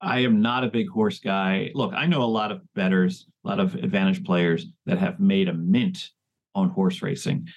I 0.00 0.20
am 0.20 0.42
not 0.42 0.62
a 0.62 0.68
big 0.68 0.88
horse 0.88 1.18
guy. 1.18 1.72
Look, 1.74 1.92
I 1.92 2.06
know 2.06 2.22
a 2.22 2.24
lot 2.24 2.52
of 2.52 2.60
bettors, 2.76 3.26
a 3.44 3.48
lot 3.48 3.58
of 3.58 3.74
advantage 3.74 4.22
players 4.22 4.66
that 4.86 4.98
have 4.98 5.18
made 5.18 5.48
a 5.48 5.54
mint 5.54 6.10
on 6.54 6.70
horse 6.70 7.02
racing. 7.02 7.48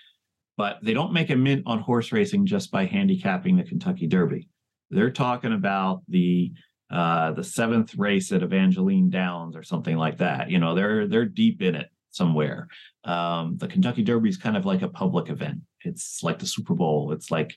But 0.57 0.79
they 0.81 0.95
don't 0.95 1.13
make 1.13 1.29
a 1.29 1.35
mint 1.35 1.61
on 1.67 1.81
horse 1.81 2.11
racing 2.11 2.47
just 2.47 2.71
by 2.71 2.85
handicapping 2.85 3.57
the 3.57 3.63
Kentucky 3.63 4.07
Derby. 4.07 4.49
They're 4.89 5.11
talking 5.11 5.53
about 5.53 6.01
the 6.07 6.51
uh, 6.91 7.31
the 7.31 7.43
seventh 7.43 7.95
race 7.95 8.31
at 8.31 8.43
Evangeline 8.43 9.09
Downs 9.09 9.55
or 9.55 9.63
something 9.63 9.97
like 9.97 10.17
that. 10.17 10.49
You 10.49 10.59
know, 10.59 10.75
they're 10.75 11.07
they're 11.07 11.25
deep 11.25 11.61
in 11.61 11.75
it 11.75 11.89
somewhere. 12.11 12.67
Um, 13.03 13.57
the 13.57 13.67
Kentucky 13.67 14.03
Derby 14.03 14.29
is 14.29 14.37
kind 14.37 14.55
of 14.55 14.65
like 14.65 14.81
a 14.81 14.87
public 14.89 15.29
event. 15.29 15.61
It's 15.83 16.23
like 16.23 16.39
the 16.39 16.45
Super 16.45 16.73
Bowl. 16.73 17.11
It's 17.11 17.31
like 17.31 17.55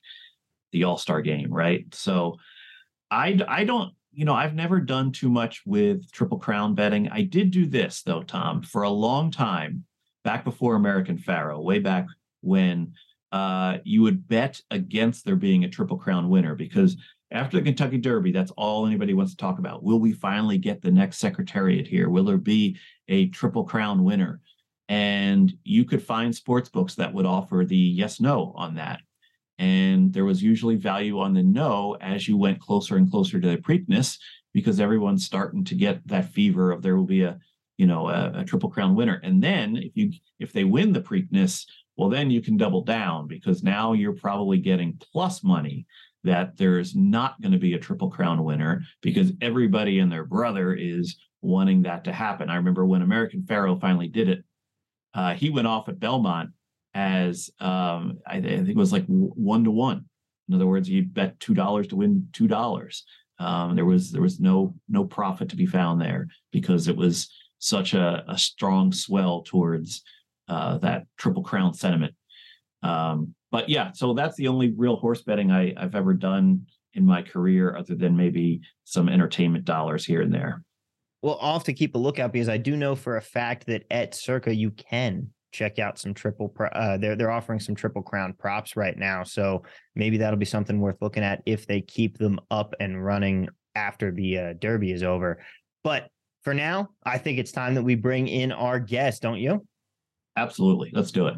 the 0.73 0.85
All 0.85 0.99
Star 0.99 1.21
Game, 1.21 1.53
right? 1.53 1.87
So, 1.95 2.37
I 3.11 3.39
I 3.47 3.65
don't 3.65 3.93
you 4.13 4.25
know 4.25 4.35
I've 4.35 4.55
never 4.55 4.81
done 4.81 5.13
too 5.13 5.29
much 5.29 5.63
with 5.67 6.11
Triple 6.13 6.39
Crown 6.39 6.75
betting. 6.75 7.09
I 7.11 7.23
did 7.23 7.51
do 7.51 7.67
this 7.67 8.03
though, 8.03 8.23
Tom, 8.23 8.63
for 8.63 8.83
a 8.83 8.91
long 8.91 9.31
time 9.31 9.85
back 10.25 10.45
before 10.45 10.75
American 10.75 11.19
Pharoah, 11.19 11.61
way 11.61 11.79
back 11.79 12.07
when 12.41 12.93
uh, 13.33 13.79
you 13.85 14.03
would 14.03 14.27
bet 14.27 14.61
against 14.71 15.25
there 15.25 15.37
being 15.37 15.65
a 15.65 15.69
Triple 15.69 15.99
Crown 15.99 16.29
winner 16.29 16.55
because 16.55 16.97
after 17.31 17.59
the 17.59 17.63
Kentucky 17.63 17.99
Derby, 17.99 18.33
that's 18.33 18.53
all 18.53 18.87
anybody 18.87 19.15
wants 19.15 19.33
to 19.33 19.37
talk 19.37 19.59
about. 19.59 19.83
Will 19.83 19.99
we 19.99 20.13
finally 20.13 20.59
get 20.59 20.81
the 20.81 20.91
next 20.91 21.19
secretariat 21.19 21.87
here? 21.87 22.09
Will 22.09 22.25
there 22.25 22.39
be 22.39 22.79
a 23.09 23.29
Triple 23.29 23.65
Crown 23.65 24.05
winner? 24.05 24.41
And 24.89 25.53
you 25.65 25.85
could 25.85 26.03
find 26.03 26.35
sports 26.35 26.71
books 26.71 26.95
that 26.95 27.13
would 27.13 27.27
offer 27.27 27.65
the 27.67 27.77
yes 27.77 28.21
no 28.21 28.55
on 28.57 28.77
that. 28.77 29.01
And 29.59 30.13
there 30.13 30.25
was 30.25 30.43
usually 30.43 30.77
value 30.77 31.19
on 31.19 31.35
the 31.35 31.43
no 31.43 31.97
as 32.01 32.27
you 32.27 32.37
went 32.37 32.61
closer 32.61 32.97
and 32.97 33.11
closer 33.11 33.41
to 33.41 33.49
the 33.49 33.57
Preakness 33.59 34.19
because 34.55 34.81
everyone's 34.81 35.27
starting 35.27 35.65
to 35.65 35.75
get 35.75 36.07
that 36.09 36.33
fever 36.33 36.73
of 36.73 36.83
there 36.83 36.97
will 36.97 37.05
be 37.05 37.23
a 37.23 37.39
you 37.77 37.87
know 37.87 38.09
a, 38.09 38.41
a, 38.41 38.45
triple 38.45 38.71
crown 38.71 38.95
winner 38.95 39.21
and 39.23 39.43
then 39.43 39.77
if 39.77 39.93
you 39.95 40.11
if 40.41 40.53
they 40.53 40.65
win 40.65 40.93
the 40.93 41.01
preakness 41.01 41.65
Well, 41.97 42.09
then 42.09 42.31
you 42.31 42.41
can 42.41 42.57
double 42.57 42.83
down 42.83 43.29
because 43.29 43.63
now 43.63 43.93
you're 43.93 44.15
probably 44.15 44.59
getting 44.59 45.01
plus 45.13 45.45
money 45.45 45.87
that 46.25 46.57
there's 46.57 46.95
not 46.95 47.41
going 47.41 47.53
to 47.53 47.59
be 47.59 47.75
a 47.75 47.79
triple 47.79 48.11
crown 48.11 48.43
winner 48.45 48.83
because 49.03 49.33
everybody 49.41 49.99
and 50.01 50.11
their 50.11 50.25
brother 50.25 50.75
is 50.75 51.17
wanting 51.43 51.83
that 51.83 52.05
to 52.05 52.13
happen. 52.13 52.51
I 52.51 52.57
remember 52.57 52.85
when 52.85 53.03
American 53.03 53.45
Pharoah 53.45 53.79
finally 53.79 54.09
did 54.09 54.29
it, 54.29 54.45
uh, 55.15 55.35
he 55.35 55.51
went 55.51 55.67
off 55.67 55.89
at 55.89 56.01
Belmont 56.01 56.51
as 56.95 57.51
um, 57.61 58.19
I, 58.27 58.37
I, 58.37 58.41
think 58.41 58.69
it 58.69 58.77
was 58.77 58.93
like 58.93 59.05
one 59.07 59.65
to 59.65 59.71
one. 59.71 60.07
In 60.49 60.55
other 60.55 60.67
words, 60.67 60.89
you 60.89 61.05
bet 61.05 61.39
two 61.39 61.55
dollars 61.55 61.87
to 61.89 61.97
win 61.97 62.29
two 62.33 62.49
dollars. 62.49 63.05
Um, 63.39 63.77
there 63.77 63.85
was 63.85 64.11
there 64.11 64.23
was 64.23 64.41
no 64.41 64.75
no 64.89 65.05
profit 65.05 65.49
to 65.51 65.57
be 65.57 65.67
found 65.67 66.01
there 66.01 66.27
because 66.53 66.89
it 66.89 66.97
was 66.97 67.31
such 67.59 67.95
a, 67.95 68.25
a 68.29 68.39
strong 68.39 68.93
swell 68.93 69.43
towards 69.43 70.03
uh, 70.49 70.79
that 70.79 71.07
triple 71.19 71.43
crown 71.43 71.75
sentiment. 71.75 72.15
Um, 72.83 73.35
but 73.51 73.69
yeah, 73.69 73.93
so 73.93 74.15
that's 74.15 74.37
the 74.37 74.49
only 74.49 74.73
real 74.77 74.97
horse 74.97 75.23
betting 75.23 75.51
I, 75.51 75.75
I've 75.77 75.95
ever 75.95 76.15
done 76.15 76.67
in 76.95 77.05
my 77.05 77.23
career, 77.23 77.77
other 77.77 77.95
than 77.95 78.17
maybe 78.17 78.61
some 78.85 79.09
entertainment 79.09 79.65
dollars 79.65 80.05
here 80.05 80.23
and 80.23 80.33
there. 80.33 80.63
Well, 81.23 81.39
I'll 81.41 81.55
have 81.55 81.65
to 81.65 81.73
keep 81.73 81.95
a 81.95 81.99
lookout 81.99 82.33
because 82.33 82.49
I 82.49 82.59
do 82.59 82.77
know 82.77 82.95
for 82.95 83.17
a 83.17 83.23
fact 83.23 83.67
that 83.67 83.85
at 83.91 84.15
Circa 84.15 84.55
you 84.55 84.71
can 84.71 85.31
check 85.53 85.79
out 85.79 85.99
some 85.99 86.15
triple. 86.15 86.55
Uh, 86.73 86.99
they're 86.99 87.17
they're 87.17 87.31
offering 87.31 87.61
some 87.61 87.75
triple 87.75 88.03
crown 88.03 88.35
props 88.39 88.77
right 88.77 88.97
now, 88.97 89.25
so 89.25 89.63
maybe 89.95 90.19
that'll 90.19 90.39
be 90.39 90.45
something 90.45 90.81
worth 90.81 91.01
looking 91.01 91.23
at 91.23 91.43
if 91.47 91.67
they 91.67 91.81
keep 91.81 92.19
them 92.19 92.39
up 92.51 92.75
and 92.81 93.05
running 93.05 93.49
after 93.75 94.13
the 94.13 94.39
uh, 94.39 94.53
Derby 94.59 94.93
is 94.93 95.03
over. 95.03 95.43
But 95.83 96.09
for 96.43 96.55
now, 96.55 96.91
I 97.05 97.19
think 97.19 97.39
it's 97.39 97.53
time 97.53 97.75
that 97.75 97.83
we 97.83 97.95
bring 97.95 98.29
in 98.29 98.53
our 98.53 98.79
guest, 98.79 99.23
don't 99.23 99.39
you? 99.39 99.67
Absolutely, 100.37 100.91
let's 100.93 101.11
do 101.11 101.27
it. 101.27 101.35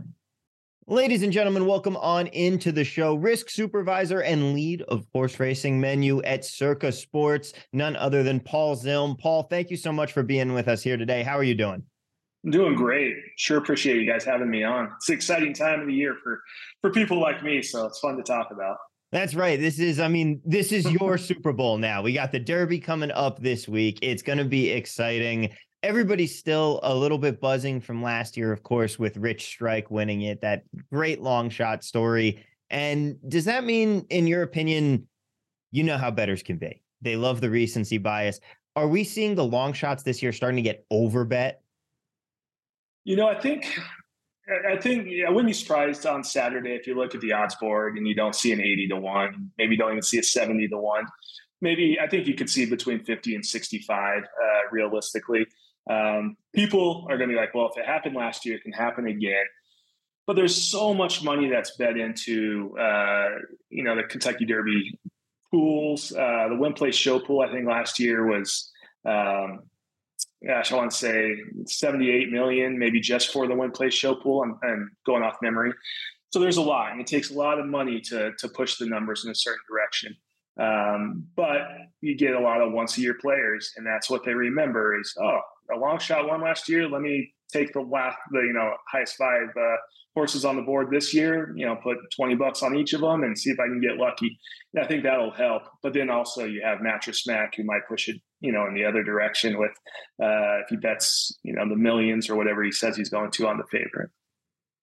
Ladies 0.90 1.22
and 1.22 1.32
gentlemen, 1.32 1.66
welcome 1.66 1.96
on 1.98 2.26
into 2.26 2.72
the 2.72 2.82
show. 2.82 3.14
Risk 3.14 3.48
supervisor 3.48 4.22
and 4.22 4.54
lead 4.54 4.82
of 4.88 5.06
horse 5.14 5.38
racing 5.38 5.80
menu 5.80 6.20
at 6.22 6.44
Circa 6.44 6.90
Sports, 6.90 7.52
none 7.72 7.94
other 7.94 8.24
than 8.24 8.40
Paul 8.40 8.74
Zilm. 8.74 9.16
Paul, 9.16 9.44
thank 9.44 9.70
you 9.70 9.76
so 9.76 9.92
much 9.92 10.12
for 10.12 10.24
being 10.24 10.52
with 10.52 10.66
us 10.66 10.82
here 10.82 10.96
today. 10.96 11.22
How 11.22 11.38
are 11.38 11.44
you 11.44 11.54
doing? 11.54 11.84
I'm 12.44 12.50
doing 12.50 12.74
great. 12.74 13.14
Sure 13.36 13.58
appreciate 13.58 13.98
you 14.00 14.04
guys 14.04 14.24
having 14.24 14.50
me 14.50 14.64
on. 14.64 14.90
It's 14.96 15.08
an 15.08 15.14
exciting 15.14 15.54
time 15.54 15.80
of 15.80 15.86
the 15.86 15.94
year 15.94 16.16
for 16.24 16.42
for 16.80 16.90
people 16.90 17.20
like 17.20 17.40
me, 17.44 17.62
so 17.62 17.86
it's 17.86 18.00
fun 18.00 18.16
to 18.16 18.24
talk 18.24 18.48
about. 18.50 18.76
That's 19.12 19.36
right. 19.36 19.60
This 19.60 19.78
is, 19.78 20.00
I 20.00 20.08
mean, 20.08 20.40
this 20.44 20.72
is 20.72 20.90
your 20.90 21.18
Super 21.18 21.52
Bowl 21.52 21.78
now. 21.78 22.02
We 22.02 22.12
got 22.12 22.32
the 22.32 22.40
Derby 22.40 22.80
coming 22.80 23.12
up 23.12 23.40
this 23.40 23.68
week. 23.68 24.00
It's 24.02 24.22
going 24.22 24.38
to 24.38 24.44
be 24.44 24.70
exciting 24.70 25.50
everybody's 25.82 26.38
still 26.38 26.80
a 26.82 26.94
little 26.94 27.18
bit 27.18 27.40
buzzing 27.40 27.80
from 27.80 28.02
last 28.02 28.36
year, 28.36 28.52
of 28.52 28.62
course, 28.62 28.98
with 28.98 29.16
Rich 29.16 29.44
Strike 29.46 29.90
winning 29.90 30.22
it, 30.22 30.40
that 30.42 30.64
great 30.90 31.20
long 31.20 31.50
shot 31.50 31.84
story. 31.84 32.44
And 32.68 33.16
does 33.28 33.46
that 33.46 33.64
mean, 33.64 34.06
in 34.10 34.26
your 34.26 34.42
opinion, 34.42 35.08
you 35.72 35.82
know 35.84 35.98
how 35.98 36.10
bettors 36.10 36.42
can 36.42 36.58
be? 36.58 36.82
They 37.02 37.16
love 37.16 37.40
the 37.40 37.50
recency 37.50 37.98
bias. 37.98 38.40
Are 38.76 38.88
we 38.88 39.04
seeing 39.04 39.34
the 39.34 39.44
long 39.44 39.72
shots 39.72 40.02
this 40.02 40.22
year 40.22 40.32
starting 40.32 40.56
to 40.56 40.62
get 40.62 40.84
over 40.90 41.24
bet? 41.24 41.62
You 43.04 43.16
know, 43.16 43.28
I 43.28 43.40
think 43.40 43.78
I 44.68 44.76
think 44.76 45.08
I 45.26 45.30
wouldn't 45.30 45.46
be 45.46 45.52
surprised 45.52 46.06
on 46.06 46.24
Saturday 46.24 46.70
if 46.70 46.86
you 46.86 46.94
look 46.94 47.14
at 47.14 47.20
the 47.20 47.32
odds 47.32 47.54
board 47.56 47.96
and 47.96 48.06
you 48.06 48.14
don't 48.14 48.34
see 48.34 48.52
an 48.52 48.60
80 48.60 48.88
to 48.88 48.96
1, 48.96 49.50
maybe 49.58 49.76
don't 49.76 49.92
even 49.92 50.02
see 50.02 50.18
a 50.18 50.22
70 50.22 50.68
to 50.68 50.76
1. 50.76 51.04
Maybe 51.60 51.98
I 52.00 52.08
think 52.08 52.26
you 52.26 52.34
could 52.34 52.50
see 52.50 52.66
between 52.66 53.04
50 53.04 53.34
and 53.34 53.44
65 53.44 54.22
uh, 54.22 54.24
realistically. 54.70 55.46
Um, 55.88 56.36
people 56.54 57.06
are 57.10 57.16
going 57.16 57.28
to 57.28 57.34
be 57.34 57.40
like, 57.40 57.54
well, 57.54 57.70
if 57.70 57.78
it 57.78 57.86
happened 57.86 58.16
last 58.16 58.46
year, 58.46 58.56
it 58.56 58.62
can 58.62 58.72
happen 58.72 59.06
again. 59.06 59.44
But 60.26 60.36
there's 60.36 60.54
so 60.54 60.94
much 60.94 61.24
money 61.24 61.48
that's 61.48 61.76
bet 61.76 61.96
into, 61.96 62.76
uh, 62.78 63.28
you 63.68 63.82
know, 63.82 63.96
the 63.96 64.04
Kentucky 64.04 64.44
Derby 64.44 64.98
pools. 65.50 66.12
Uh, 66.12 66.48
the 66.48 66.56
win 66.56 66.72
place 66.72 66.94
show 66.94 67.18
pool, 67.18 67.40
I 67.40 67.50
think 67.50 67.66
last 67.66 67.98
year 67.98 68.26
was, 68.26 68.70
um, 69.04 69.60
gosh, 70.46 70.72
I 70.72 70.76
want 70.76 70.92
to 70.92 70.96
say 70.96 71.36
78 71.66 72.30
million, 72.30 72.78
maybe 72.78 73.00
just 73.00 73.32
for 73.32 73.48
the 73.48 73.54
win 73.54 73.72
place 73.72 73.94
show 73.94 74.14
pool. 74.14 74.44
and 74.44 74.54
I'm 74.62 74.92
going 75.04 75.22
off 75.22 75.36
memory. 75.42 75.72
So 76.32 76.38
there's 76.38 76.58
a 76.58 76.62
lot, 76.62 76.92
and 76.92 77.00
it 77.00 77.08
takes 77.08 77.30
a 77.30 77.34
lot 77.34 77.58
of 77.58 77.66
money 77.66 78.00
to 78.02 78.32
to 78.38 78.48
push 78.48 78.76
the 78.76 78.86
numbers 78.86 79.24
in 79.24 79.32
a 79.32 79.34
certain 79.34 79.62
direction. 79.68 80.16
Um, 80.58 81.26
but 81.36 81.60
you 82.00 82.16
get 82.16 82.34
a 82.34 82.40
lot 82.40 82.60
of 82.60 82.72
once 82.72 82.98
a 82.98 83.00
year 83.00 83.16
players, 83.20 83.72
and 83.76 83.86
that's 83.86 84.10
what 84.10 84.24
they 84.24 84.34
remember 84.34 84.98
is, 84.98 85.14
oh, 85.20 85.40
a 85.74 85.78
long 85.78 85.98
shot 85.98 86.26
won 86.26 86.42
last 86.42 86.68
year. 86.68 86.88
Let 86.88 87.02
me 87.02 87.32
take 87.52 87.72
the 87.72 87.80
last, 87.80 88.16
the 88.30 88.40
you 88.40 88.52
know 88.52 88.72
highest 88.90 89.16
five 89.16 89.48
uh, 89.56 89.76
horses 90.14 90.44
on 90.44 90.56
the 90.56 90.62
board 90.62 90.88
this 90.90 91.14
year. 91.14 91.52
You 91.56 91.66
know, 91.66 91.76
put 91.76 91.98
twenty 92.14 92.34
bucks 92.34 92.62
on 92.62 92.76
each 92.76 92.92
of 92.92 93.00
them 93.00 93.22
and 93.22 93.38
see 93.38 93.50
if 93.50 93.60
I 93.60 93.66
can 93.66 93.80
get 93.80 93.96
lucky. 93.96 94.36
And 94.74 94.84
I 94.84 94.88
think 94.88 95.04
that'll 95.04 95.32
help. 95.32 95.62
But 95.82 95.94
then 95.94 96.10
also 96.10 96.44
you 96.44 96.62
have 96.64 96.80
Mattress 96.80 97.26
Mac 97.26 97.54
who 97.56 97.64
might 97.64 97.86
push 97.88 98.08
it, 98.08 98.16
you 98.40 98.52
know, 98.52 98.66
in 98.66 98.74
the 98.74 98.84
other 98.84 99.02
direction 99.02 99.58
with 99.58 99.72
uh, 100.22 100.62
if 100.62 100.68
he 100.70 100.76
bets, 100.76 101.38
you 101.42 101.54
know, 101.54 101.68
the 101.68 101.76
millions 101.76 102.28
or 102.28 102.36
whatever 102.36 102.62
he 102.64 102.72
says 102.72 102.96
he's 102.96 103.10
going 103.10 103.30
to 103.32 103.46
on 103.46 103.56
the 103.56 103.64
favorite. 103.70 104.10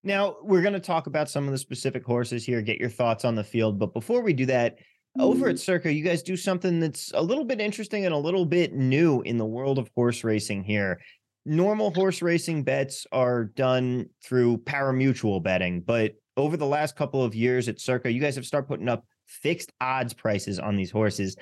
Now 0.04 0.38
we're 0.42 0.62
going 0.62 0.74
to 0.74 0.80
talk 0.80 1.08
about 1.08 1.30
some 1.30 1.46
of 1.46 1.52
the 1.52 1.58
specific 1.58 2.06
horses 2.06 2.46
here. 2.46 2.62
Get 2.62 2.80
your 2.80 2.90
thoughts 2.90 3.26
on 3.26 3.36
the 3.36 3.44
field, 3.44 3.80
but 3.80 3.94
before 3.94 4.22
we 4.22 4.34
do 4.34 4.46
that 4.46 4.78
over 5.20 5.48
at 5.48 5.56
mm-hmm. 5.56 5.58
Circa, 5.58 5.94
you 5.94 6.04
guys 6.04 6.24
do 6.24 6.38
something 6.38 6.80
that's 6.80 7.12
a 7.14 7.22
little 7.22 7.46
bit 7.46 7.60
interesting 7.60 8.06
and 8.06 8.14
a 8.14 8.18
little 8.18 8.46
bit 8.46 8.74
new 8.74 9.22
in 9.22 9.38
the 9.38 9.46
world 9.46 9.80
of 9.80 9.90
horse 9.96 10.24
racing 10.24 10.64
here. 10.64 11.00
Normal 11.46 11.94
horse 11.94 12.22
racing 12.22 12.64
bets 12.64 13.08
are 13.12 13.46
done 13.46 14.10
through 14.24 14.58
pari-mutuel 14.60 15.42
betting, 15.42 15.82
but 15.82 16.16
over 16.36 16.58
the 16.58 16.66
last 16.66 16.96
couple 16.96 17.24
of 17.24 17.34
years 17.34 17.68
at 17.68 17.80
Circa, 17.80 18.12
you 18.12 18.22
guys 18.22 18.36
have 18.36 18.46
started 18.46 18.68
putting 18.68 18.90
up 18.90 19.06
fixed 19.26 19.72
odds 19.82 20.14
prices 20.14 20.60
on 20.60 20.76
these 20.76 20.92
horses. 20.92 21.36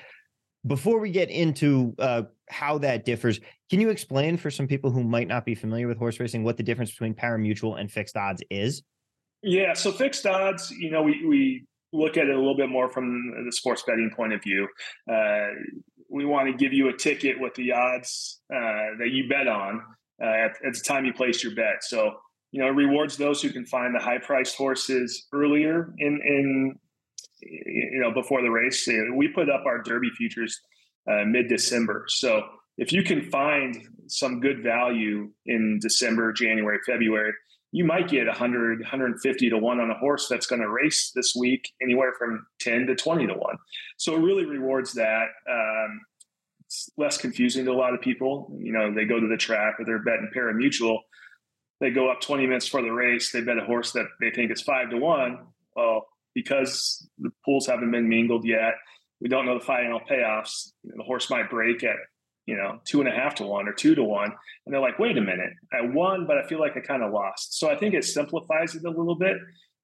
Before 0.66 0.98
we 0.98 1.10
get 1.10 1.30
into 1.30 1.94
uh, 1.98 2.22
how 2.48 2.78
that 2.78 3.04
differs, 3.04 3.40
can 3.70 3.80
you 3.80 3.90
explain 3.90 4.36
for 4.36 4.50
some 4.50 4.66
people 4.66 4.90
who 4.90 5.04
might 5.04 5.28
not 5.28 5.44
be 5.44 5.54
familiar 5.54 5.86
with 5.86 5.98
horse 5.98 6.18
racing 6.18 6.44
what 6.44 6.56
the 6.56 6.62
difference 6.62 6.90
between 6.90 7.14
pari-mutuel 7.14 7.78
and 7.78 7.90
fixed 7.90 8.16
odds 8.16 8.42
is? 8.50 8.82
Yeah, 9.42 9.74
so 9.74 9.92
fixed 9.92 10.26
odds, 10.26 10.70
you 10.70 10.90
know, 10.90 11.02
we 11.02 11.24
we 11.26 11.66
look 11.92 12.16
at 12.16 12.26
it 12.26 12.34
a 12.34 12.38
little 12.38 12.56
bit 12.56 12.68
more 12.68 12.88
from 12.88 13.32
the 13.44 13.52
sports 13.52 13.82
betting 13.86 14.10
point 14.14 14.32
of 14.32 14.42
view. 14.42 14.68
Uh, 15.10 15.48
we 16.10 16.24
want 16.24 16.48
to 16.50 16.56
give 16.56 16.72
you 16.72 16.88
a 16.88 16.96
ticket 16.96 17.40
with 17.40 17.54
the 17.54 17.72
odds 17.72 18.40
uh, 18.54 18.96
that 18.98 19.10
you 19.10 19.28
bet 19.28 19.48
on 19.48 19.82
uh, 20.22 20.26
at, 20.26 20.50
at, 20.66 20.74
the 20.74 20.82
time 20.84 21.04
you 21.04 21.12
place 21.12 21.42
your 21.42 21.54
bet. 21.54 21.82
So, 21.82 22.12
you 22.52 22.60
know, 22.60 22.68
it 22.68 22.74
rewards 22.74 23.16
those 23.16 23.42
who 23.42 23.50
can 23.50 23.66
find 23.66 23.94
the 23.94 23.98
high 23.98 24.18
priced 24.18 24.56
horses 24.56 25.26
earlier 25.32 25.92
in, 25.98 26.20
in, 26.24 26.74
you 27.42 28.00
know, 28.00 28.12
before 28.12 28.42
the 28.42 28.50
race. 28.50 28.88
We 29.14 29.28
put 29.28 29.50
up 29.50 29.64
our 29.66 29.82
Derby 29.82 30.10
futures 30.16 30.60
uh, 31.10 31.24
mid 31.26 31.48
December. 31.48 32.04
So, 32.08 32.42
if 32.78 32.92
you 32.92 33.02
can 33.02 33.30
find 33.30 33.74
some 34.06 34.40
good 34.40 34.62
value 34.62 35.30
in 35.46 35.78
December, 35.80 36.32
January, 36.32 36.78
February, 36.86 37.32
you 37.72 37.84
might 37.84 38.08
get 38.08 38.26
100, 38.26 38.80
150 38.80 39.50
to 39.50 39.58
one 39.58 39.80
on 39.80 39.90
a 39.90 39.98
horse 39.98 40.28
that's 40.28 40.46
going 40.46 40.62
to 40.62 40.68
race 40.68 41.12
this 41.14 41.34
week, 41.34 41.72
anywhere 41.82 42.12
from 42.18 42.46
10 42.60 42.86
to 42.86 42.94
20 42.94 43.26
to 43.26 43.34
one. 43.34 43.56
So 43.96 44.14
it 44.14 44.20
really 44.20 44.44
rewards 44.44 44.94
that. 44.94 45.26
Um, 45.50 46.00
it's 46.64 46.90
less 46.96 47.18
confusing 47.18 47.64
to 47.64 47.72
a 47.72 47.74
lot 47.74 47.94
of 47.94 48.00
people. 48.00 48.56
You 48.58 48.72
know, 48.72 48.92
they 48.92 49.04
go 49.04 49.20
to 49.20 49.28
the 49.28 49.36
track 49.36 49.76
or 49.78 49.84
they're 49.84 50.02
betting 50.02 50.30
pari-mutuel. 50.32 50.98
They 51.80 51.90
go 51.90 52.10
up 52.10 52.20
20 52.20 52.46
minutes 52.46 52.66
for 52.66 52.82
the 52.82 52.90
race. 52.90 53.30
They 53.30 53.42
bet 53.42 53.58
a 53.58 53.64
horse 53.64 53.92
that 53.92 54.06
they 54.20 54.30
think 54.30 54.50
is 54.50 54.62
five 54.62 54.90
to 54.90 54.96
one. 54.96 55.38
Well, 55.74 56.06
because 56.34 57.08
the 57.18 57.30
pools 57.44 57.66
haven't 57.66 57.90
been 57.90 58.08
mingled 58.08 58.44
yet, 58.44 58.74
we 59.20 59.28
don't 59.28 59.46
know 59.46 59.58
the 59.58 59.64
final 59.64 60.00
payoffs. 60.00 60.72
You 60.82 60.90
know, 60.90 60.98
the 60.98 61.04
horse 61.04 61.30
might 61.30 61.50
break 61.50 61.84
at 61.84 61.96
you 62.46 62.56
know, 62.56 62.80
two 62.84 63.00
and 63.00 63.08
a 63.08 63.12
half 63.12 63.34
to 63.36 63.44
one 63.44 63.68
or 63.68 63.72
two 63.72 63.94
to 63.94 64.02
one. 64.02 64.32
And 64.64 64.72
they're 64.72 64.80
like, 64.80 64.98
wait 64.98 65.18
a 65.18 65.20
minute, 65.20 65.50
I 65.72 65.84
won, 65.84 66.26
but 66.26 66.38
I 66.38 66.46
feel 66.46 66.60
like 66.60 66.76
I 66.76 66.80
kind 66.80 67.02
of 67.02 67.12
lost. 67.12 67.58
So 67.58 67.68
I 67.68 67.76
think 67.76 67.94
it 67.94 68.04
simplifies 68.04 68.74
it 68.74 68.84
a 68.84 68.90
little 68.90 69.16
bit. 69.16 69.36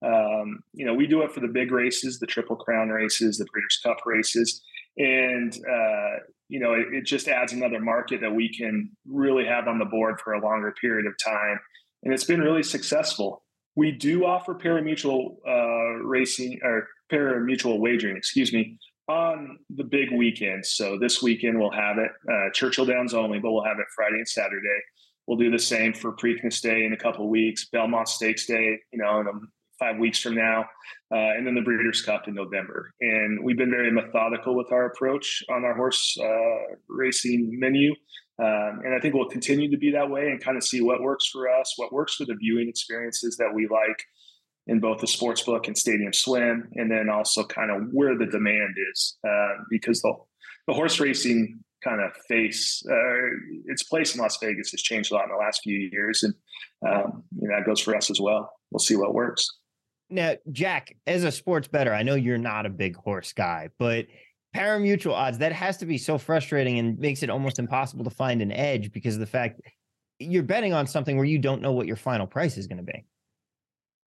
Um, 0.05 0.61
you 0.73 0.87
know, 0.87 0.95
we 0.95 1.07
do 1.07 1.23
it 1.23 1.33
for 1.33 1.41
the 1.41 1.49
big 1.49 1.71
races, 1.71 2.19
the 2.19 2.27
Triple 2.27 2.57
Crown 2.57 2.89
races, 2.89 3.39
the 3.39 3.45
Breeders' 3.53 3.81
Cup 3.85 3.99
races. 4.07 4.63
And, 4.97 5.53
uh, 5.55 6.23
you 6.49 6.61
know, 6.61 6.75
it, 6.75 6.87
it, 6.93 7.07
just 7.07 7.29
adds 7.29 7.53
another 7.53 7.81
market 7.81 8.21
that 8.21 8.35
we 8.35 8.53
can 8.53 8.91
really 9.07 9.47
have 9.47 9.69
on 9.69 9.79
the 9.79 9.85
board 9.85 10.21
for 10.21 10.35
a 10.35 10.45
longer 10.45 10.75
period 10.81 11.07
of 11.07 11.15
time. 11.23 11.59
And 12.03 12.13
it's 12.13 12.25
been 12.25 12.41
really 12.41 12.63
successful. 12.63 13.45
We 13.75 13.93
do 13.93 14.27
offer 14.27 14.55
pari-mutuel 14.55 15.37
uh, 15.49 16.05
racing 16.05 16.59
or 16.63 16.89
pari-mutuel 17.11 17.79
wagering, 17.79 18.17
excuse 18.17 18.53
me, 18.53 18.79
on 19.09 19.59
the 19.71 19.85
big 19.85 20.13
weekends. 20.13 20.71
So 20.71 20.99
this 20.99 21.23
weekend 21.23 21.59
we'll 21.59 21.71
have 21.71 21.99
it 21.99 22.11
uh, 22.31 22.51
Churchill 22.53 22.87
Downs 22.87 23.15
only, 23.15 23.39
but 23.39 23.53
we'll 23.53 23.65
have 23.65 23.79
it 23.79 23.87
Friday 23.95 24.17
and 24.17 24.29
Saturday. 24.29 24.81
We'll 25.27 25.39
do 25.39 25.51
the 25.51 25.59
same 25.59 25.93
for 25.93 26.13
Preakness 26.13 26.61
Day 26.61 26.85
in 26.85 26.93
a 26.93 26.97
couple 26.97 27.29
weeks, 27.29 27.69
Belmont 27.71 28.09
Stakes 28.09 28.47
Day, 28.47 28.79
you 28.93 28.99
know, 28.99 29.21
in 29.21 29.27
five 29.79 29.99
weeks 29.99 30.21
from 30.21 30.35
now, 30.35 30.63
uh, 31.13 31.35
and 31.37 31.47
then 31.47 31.55
the 31.55 31.61
Breeders' 31.61 32.03
Cup 32.03 32.29
in 32.29 32.35
November. 32.35 32.93
And 33.01 33.43
we've 33.43 33.57
been 33.57 33.71
very 33.71 33.91
methodical 33.91 34.57
with 34.57 34.71
our 34.73 34.87
approach 34.87 35.43
on 35.51 35.65
our 35.65 35.75
horse 35.75 36.17
uh, 36.21 36.77
racing 36.89 37.59
menu. 37.59 37.93
Um, 38.39 38.81
and 38.85 38.95
I 38.95 39.01
think 39.01 39.15
we'll 39.15 39.29
continue 39.29 39.71
to 39.71 39.77
be 39.77 39.91
that 39.93 40.09
way 40.09 40.29
and 40.29 40.43
kind 40.43 40.57
of 40.57 40.65
see 40.65 40.81
what 40.81 41.03
works 41.03 41.29
for 41.29 41.49
us, 41.49 41.75
what 41.77 41.93
works 41.93 42.15
for 42.15 42.25
the 42.25 42.35
viewing 42.35 42.69
experiences 42.69 43.37
that 43.37 43.53
we 43.55 43.69
like. 43.69 44.05
In 44.69 44.79
both 44.79 45.01
the 45.01 45.09
sports 45.09 45.43
book 45.43 45.67
and 45.67 45.77
stadium 45.77 46.13
swim, 46.13 46.69
and 46.75 46.89
then 46.89 47.09
also 47.09 47.45
kind 47.45 47.71
of 47.71 47.89
where 47.93 48.17
the 48.17 48.27
demand 48.27 48.75
is, 48.93 49.17
uh, 49.27 49.55
because 49.69 50.01
the 50.03 50.15
the 50.69 50.73
horse 50.73 51.01
racing 51.01 51.59
kind 51.83 52.01
of 52.01 52.13
face 52.29 52.81
uh, 52.89 53.27
its 53.67 53.83
place 53.83 54.15
in 54.15 54.21
Las 54.21 54.39
Vegas 54.41 54.71
has 54.71 54.81
changed 54.81 55.11
a 55.11 55.17
lot 55.17 55.25
in 55.25 55.31
the 55.31 55.37
last 55.37 55.63
few 55.65 55.77
years, 55.77 56.23
and 56.23 56.35
um, 56.87 57.25
you 57.37 57.49
know 57.49 57.57
that 57.57 57.67
goes 57.67 57.81
for 57.81 57.97
us 57.97 58.09
as 58.09 58.21
well. 58.21 58.53
We'll 58.71 58.79
see 58.79 58.95
what 58.95 59.15
works. 59.15 59.49
Now, 60.11 60.35
Jack, 60.53 60.95
as 61.07 61.25
a 61.25 61.33
sports 61.33 61.69
bettor, 61.69 61.95
I 61.95 62.03
know 62.03 62.15
you're 62.15 62.39
not 62.39 62.67
a 62.67 62.71
big 62.71 62.97
horse 62.97 63.33
guy, 63.33 63.71
but 63.79 64.07
pari-mutuel 64.53 65.15
odds 65.15 65.39
that 65.39 65.53
has 65.53 65.79
to 65.79 65.87
be 65.87 65.97
so 65.97 66.19
frustrating 66.19 66.79
and 66.79 66.99
makes 66.99 67.23
it 67.23 67.31
almost 67.31 67.59
impossible 67.59 68.05
to 68.05 68.11
find 68.11 68.43
an 68.43 68.53
edge 68.53 68.93
because 68.93 69.15
of 69.15 69.21
the 69.21 69.27
fact 69.27 69.63
you're 70.19 70.43
betting 70.43 70.73
on 70.73 70.87
something 70.87 71.17
where 71.17 71.25
you 71.25 71.39
don't 71.39 71.63
know 71.63 71.73
what 71.73 71.87
your 71.87 71.97
final 71.97 72.27
price 72.27 72.59
is 72.59 72.67
going 72.67 72.77
to 72.77 72.85
be. 72.85 73.05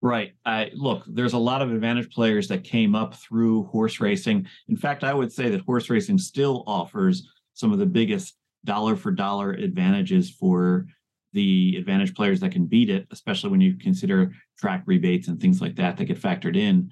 Right. 0.01 0.35
I 0.45 0.71
look, 0.75 1.05
there's 1.09 1.33
a 1.33 1.39
lot 1.39 1.61
of 1.61 1.73
advantage 1.73 2.11
players 2.11 2.47
that 2.49 2.63
came 2.63 2.95
up 2.95 3.17
through 3.17 3.65
horse 3.65 3.99
racing. 3.99 4.47
In 4.69 4.77
fact, 4.77 5.03
I 5.03 5.13
would 5.13 5.33
say 5.33 5.51
that 5.51 5.63
horse 5.63 5.91
racing 5.91 6.19
still 6.19 6.63
offers 6.67 7.29
some 7.55 7.73
of 7.73 7.81
the 7.81 7.87
biggest 7.87 8.37
dollar 8.65 8.95
for 8.95 9.11
dollar 9.11 9.53
advantages 9.53 10.31
for 10.31 10.87
the 11.33 11.77
advantage 11.77 12.15
players 12.15 12.39
that 12.41 12.53
can 12.53 12.67
beat 12.67 12.91
it, 12.91 13.07
especially 13.11 13.51
when 13.51 13.61
you 13.61 13.75
consider 13.75 14.33
track 14.57 14.83
rebates 14.87 15.29
and 15.29 15.41
things 15.41 15.61
like 15.61 15.75
that 15.77 15.97
that 15.97 16.05
get 16.05 16.21
factored 16.21 16.57
in. 16.57 16.91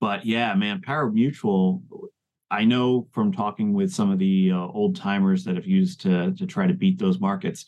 But 0.00 0.26
yeah, 0.26 0.54
man, 0.54 0.82
pari-mutuel. 0.82 1.82
I 2.50 2.64
know 2.64 3.08
from 3.12 3.32
talking 3.32 3.72
with 3.72 3.92
some 3.92 4.10
of 4.10 4.18
the 4.18 4.52
uh, 4.52 4.58
old 4.58 4.94
timers 4.94 5.42
that 5.44 5.56
have 5.56 5.66
used 5.66 6.02
to 6.02 6.32
to 6.32 6.46
try 6.46 6.66
to 6.66 6.74
beat 6.74 6.98
those 6.98 7.18
markets, 7.18 7.64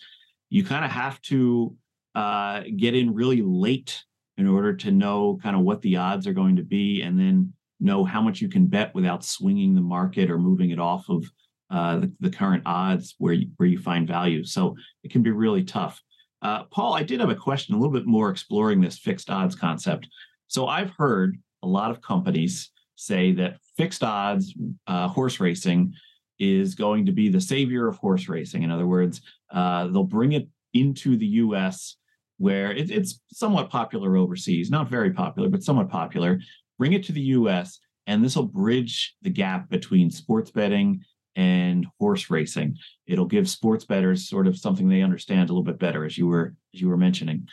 you 0.50 0.62
kind 0.62 0.84
of 0.84 0.90
have 0.90 1.20
to 1.22 1.74
uh, 2.14 2.62
get 2.76 2.94
in 2.94 3.14
really 3.14 3.40
late 3.42 4.04
in 4.38 4.46
order 4.46 4.72
to 4.72 4.92
know 4.92 5.38
kind 5.42 5.56
of 5.56 5.62
what 5.62 5.82
the 5.82 5.96
odds 5.96 6.26
are 6.26 6.32
going 6.32 6.56
to 6.56 6.62
be 6.62 7.02
and 7.02 7.18
then 7.18 7.52
know 7.80 8.04
how 8.04 8.22
much 8.22 8.40
you 8.40 8.48
can 8.48 8.66
bet 8.66 8.94
without 8.94 9.24
swinging 9.24 9.74
the 9.74 9.80
market 9.80 10.30
or 10.30 10.38
moving 10.38 10.70
it 10.70 10.78
off 10.78 11.08
of 11.08 11.24
uh, 11.70 11.98
the, 11.98 12.12
the, 12.20 12.30
current 12.30 12.62
odds 12.64 13.14
where 13.18 13.34
you, 13.34 13.48
where 13.56 13.68
you 13.68 13.78
find 13.78 14.08
value. 14.08 14.42
So 14.42 14.74
it 15.02 15.10
can 15.10 15.22
be 15.22 15.32
really 15.32 15.64
tough. 15.64 16.02
Uh, 16.40 16.64
Paul, 16.64 16.94
I 16.94 17.02
did 17.02 17.20
have 17.20 17.28
a 17.28 17.34
question 17.34 17.74
a 17.74 17.78
little 17.78 17.92
bit 17.92 18.06
more 18.06 18.30
exploring 18.30 18.80
this 18.80 18.96
fixed 18.96 19.28
odds 19.28 19.54
concept. 19.54 20.08
So 20.46 20.66
I've 20.66 20.92
heard 20.96 21.36
a 21.62 21.66
lot 21.66 21.90
of 21.90 22.00
companies 22.00 22.70
say 22.96 23.32
that 23.32 23.58
fixed 23.76 24.02
odds 24.02 24.54
uh, 24.86 25.08
horse 25.08 25.40
racing 25.40 25.92
is 26.38 26.74
going 26.74 27.04
to 27.06 27.12
be 27.12 27.28
the 27.28 27.40
savior 27.40 27.86
of 27.86 27.98
horse 27.98 28.28
racing. 28.28 28.62
In 28.62 28.70
other 28.70 28.86
words, 28.86 29.20
uh, 29.52 29.88
they'll 29.88 30.04
bring 30.04 30.32
it 30.32 30.48
into 30.72 31.16
the 31.16 31.26
U.S 31.26 31.97
where 32.38 32.72
it, 32.72 32.90
it's 32.90 33.20
somewhat 33.32 33.70
popular 33.70 34.16
overseas, 34.16 34.70
not 34.70 34.88
very 34.88 35.12
popular, 35.12 35.48
but 35.48 35.62
somewhat 35.62 35.90
popular. 35.90 36.40
Bring 36.78 36.92
it 36.92 37.04
to 37.04 37.12
the 37.12 37.20
US, 37.20 37.78
and 38.06 38.24
this 38.24 38.36
will 38.36 38.46
bridge 38.46 39.16
the 39.22 39.30
gap 39.30 39.68
between 39.68 40.10
sports 40.10 40.50
betting 40.50 41.04
and 41.36 41.86
horse 42.00 42.30
racing. 42.30 42.76
It'll 43.06 43.26
give 43.26 43.48
sports 43.48 43.84
bettors 43.84 44.28
sort 44.28 44.46
of 44.46 44.56
something 44.56 44.88
they 44.88 45.02
understand 45.02 45.50
a 45.50 45.52
little 45.52 45.62
bit 45.62 45.78
better, 45.78 46.04
as 46.04 46.16
you 46.16 46.26
were 46.26 46.54
as 46.74 46.80
you 46.80 46.88
were 46.88 46.96
mentioning. 46.96 47.48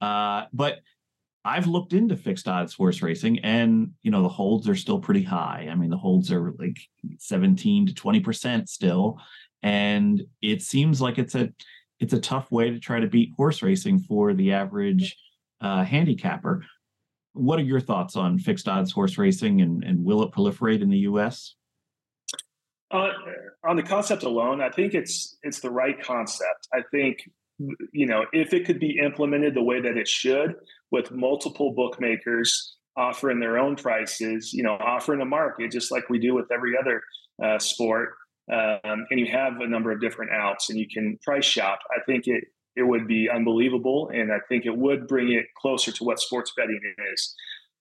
Uh, 0.00 0.44
but 0.52 0.80
I've 1.44 1.66
looked 1.66 1.92
into 1.92 2.16
fixed 2.16 2.48
odds 2.48 2.74
horse 2.74 3.00
racing, 3.00 3.38
and 3.40 3.92
you 4.02 4.10
know 4.10 4.22
the 4.22 4.28
holds 4.28 4.68
are 4.68 4.76
still 4.76 5.00
pretty 5.00 5.22
high. 5.22 5.68
I 5.70 5.74
mean, 5.74 5.90
the 5.90 5.96
holds 5.96 6.32
are 6.32 6.52
like 6.58 6.78
17 7.18 7.86
to 7.86 7.94
20 7.94 8.20
percent 8.20 8.68
still, 8.68 9.20
and 9.62 10.22
it 10.42 10.62
seems 10.62 11.00
like 11.00 11.18
it's 11.18 11.34
a 11.34 11.52
it's 12.00 12.12
a 12.12 12.20
tough 12.20 12.50
way 12.50 12.70
to 12.70 12.78
try 12.78 13.00
to 13.00 13.06
beat 13.06 13.32
horse 13.36 13.62
racing 13.62 13.98
for 14.00 14.34
the 14.34 14.52
average 14.52 15.16
uh, 15.60 15.84
handicapper. 15.84 16.64
What 17.32 17.58
are 17.58 17.64
your 17.64 17.80
thoughts 17.80 18.16
on 18.16 18.38
fixed 18.38 18.68
odds 18.68 18.92
horse 18.92 19.18
racing 19.18 19.60
and, 19.60 19.84
and 19.84 20.04
will 20.04 20.22
it 20.22 20.32
proliferate 20.32 20.82
in 20.82 20.90
the 20.90 20.98
U.S.? 20.98 21.54
Uh, 22.90 23.10
on 23.64 23.76
the 23.76 23.82
concept 23.82 24.22
alone, 24.22 24.62
I 24.62 24.70
think 24.70 24.94
it's 24.94 25.36
it's 25.42 25.60
the 25.60 25.70
right 25.70 26.00
concept. 26.02 26.68
I 26.72 26.80
think 26.90 27.18
you 27.92 28.06
know 28.06 28.24
if 28.32 28.54
it 28.54 28.64
could 28.64 28.80
be 28.80 28.98
implemented 28.98 29.54
the 29.54 29.62
way 29.62 29.80
that 29.80 29.98
it 29.98 30.08
should, 30.08 30.54
with 30.90 31.10
multiple 31.10 31.72
bookmakers 31.72 32.76
offering 32.96 33.38
their 33.38 33.58
own 33.58 33.76
prices, 33.76 34.52
you 34.52 34.62
know, 34.62 34.72
offering 34.72 35.20
a 35.20 35.24
market 35.24 35.70
just 35.70 35.92
like 35.92 36.08
we 36.10 36.18
do 36.18 36.34
with 36.34 36.50
every 36.50 36.76
other 36.76 37.02
uh, 37.42 37.58
sport, 37.58 38.14
um, 38.50 39.06
and 39.10 39.20
you 39.20 39.26
have 39.26 39.60
a 39.60 39.66
number 39.66 39.90
of 39.92 40.00
different 40.00 40.32
outs 40.32 40.70
and 40.70 40.78
you 40.78 40.86
can 40.92 41.18
price 41.22 41.44
shop, 41.44 41.80
I 41.90 42.02
think 42.04 42.26
it 42.26 42.44
it 42.76 42.86
would 42.86 43.08
be 43.08 43.28
unbelievable, 43.28 44.08
and 44.14 44.32
I 44.32 44.38
think 44.48 44.64
it 44.64 44.76
would 44.76 45.08
bring 45.08 45.32
it 45.32 45.46
closer 45.60 45.90
to 45.90 46.04
what 46.04 46.20
sports 46.20 46.52
betting 46.56 46.80
is. 47.12 47.34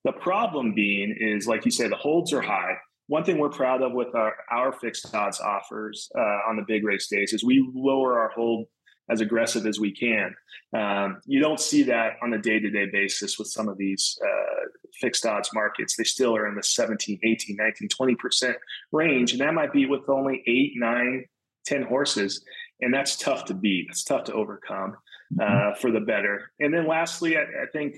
The 0.03 0.12
problem 0.12 0.73
being 0.73 1.15
is, 1.19 1.47
like 1.47 1.65
you 1.65 1.71
say, 1.71 1.88
the 1.88 1.95
holds 1.95 2.34
are 2.34 2.41
high. 2.41 2.77
One 3.06 3.23
thing 3.23 3.38
we're 3.38 3.49
proud 3.49 3.84
of 3.84 3.93
with 3.93 4.15
our, 4.15 4.34
our 4.51 4.71
fixed 4.71 5.13
odds 5.13 5.39
offers 5.39 6.10
uh, 6.17 6.49
on 6.49 6.56
the 6.56 6.63
big 6.67 6.84
race 6.84 7.08
days 7.08 7.32
is 7.32 7.43
we 7.43 7.69
lower 7.75 8.19
our 8.19 8.30
hold 8.30 8.65
as 9.10 9.22
aggressive 9.22 9.65
as 9.65 9.80
we 9.80 9.91
can. 9.91 10.36
Um, 10.76 11.22
you 11.26 11.39
don't 11.39 11.60
see 11.60 11.84
that 11.84 12.13
on 12.22 12.34
a 12.34 12.38
day 12.38 12.60
to 12.60 12.70
day 12.70 12.88
basis 12.91 13.39
with 13.39 13.48
some 13.48 13.70
of 13.70 13.78
these 13.78 14.20
uh, 14.22 14.65
fixed 15.00 15.26
odds 15.26 15.50
markets. 15.54 15.96
They 15.96 16.04
still 16.04 16.36
are 16.36 16.48
in 16.48 16.56
the 16.56 16.63
17, 16.63 17.20
18, 17.24 17.56
19, 17.56 17.89
20% 17.89 18.56
range. 18.91 19.32
And 19.32 19.41
that 19.41 19.54
might 19.54 19.72
be 19.72 19.86
with 19.86 20.10
only 20.10 20.43
eight, 20.48 20.74
nine, 20.76 21.26
10 21.65 21.84
horses. 21.84 22.43
And 22.82 22.93
that's 22.93 23.15
tough 23.15 23.46
to 23.46 23.54
beat. 23.54 23.88
It's 23.89 24.04
tough 24.04 24.26
to 24.26 24.34
overcome 24.34 24.96
uh, 25.39 25.43
mm-hmm. 25.43 25.80
for 25.82 25.91
the 25.91 26.00
bettor. 26.00 26.52
And 26.60 26.74
then 26.74 26.88
lastly, 26.88 27.38
I, 27.38 27.41
I, 27.41 27.65
think 27.74 27.96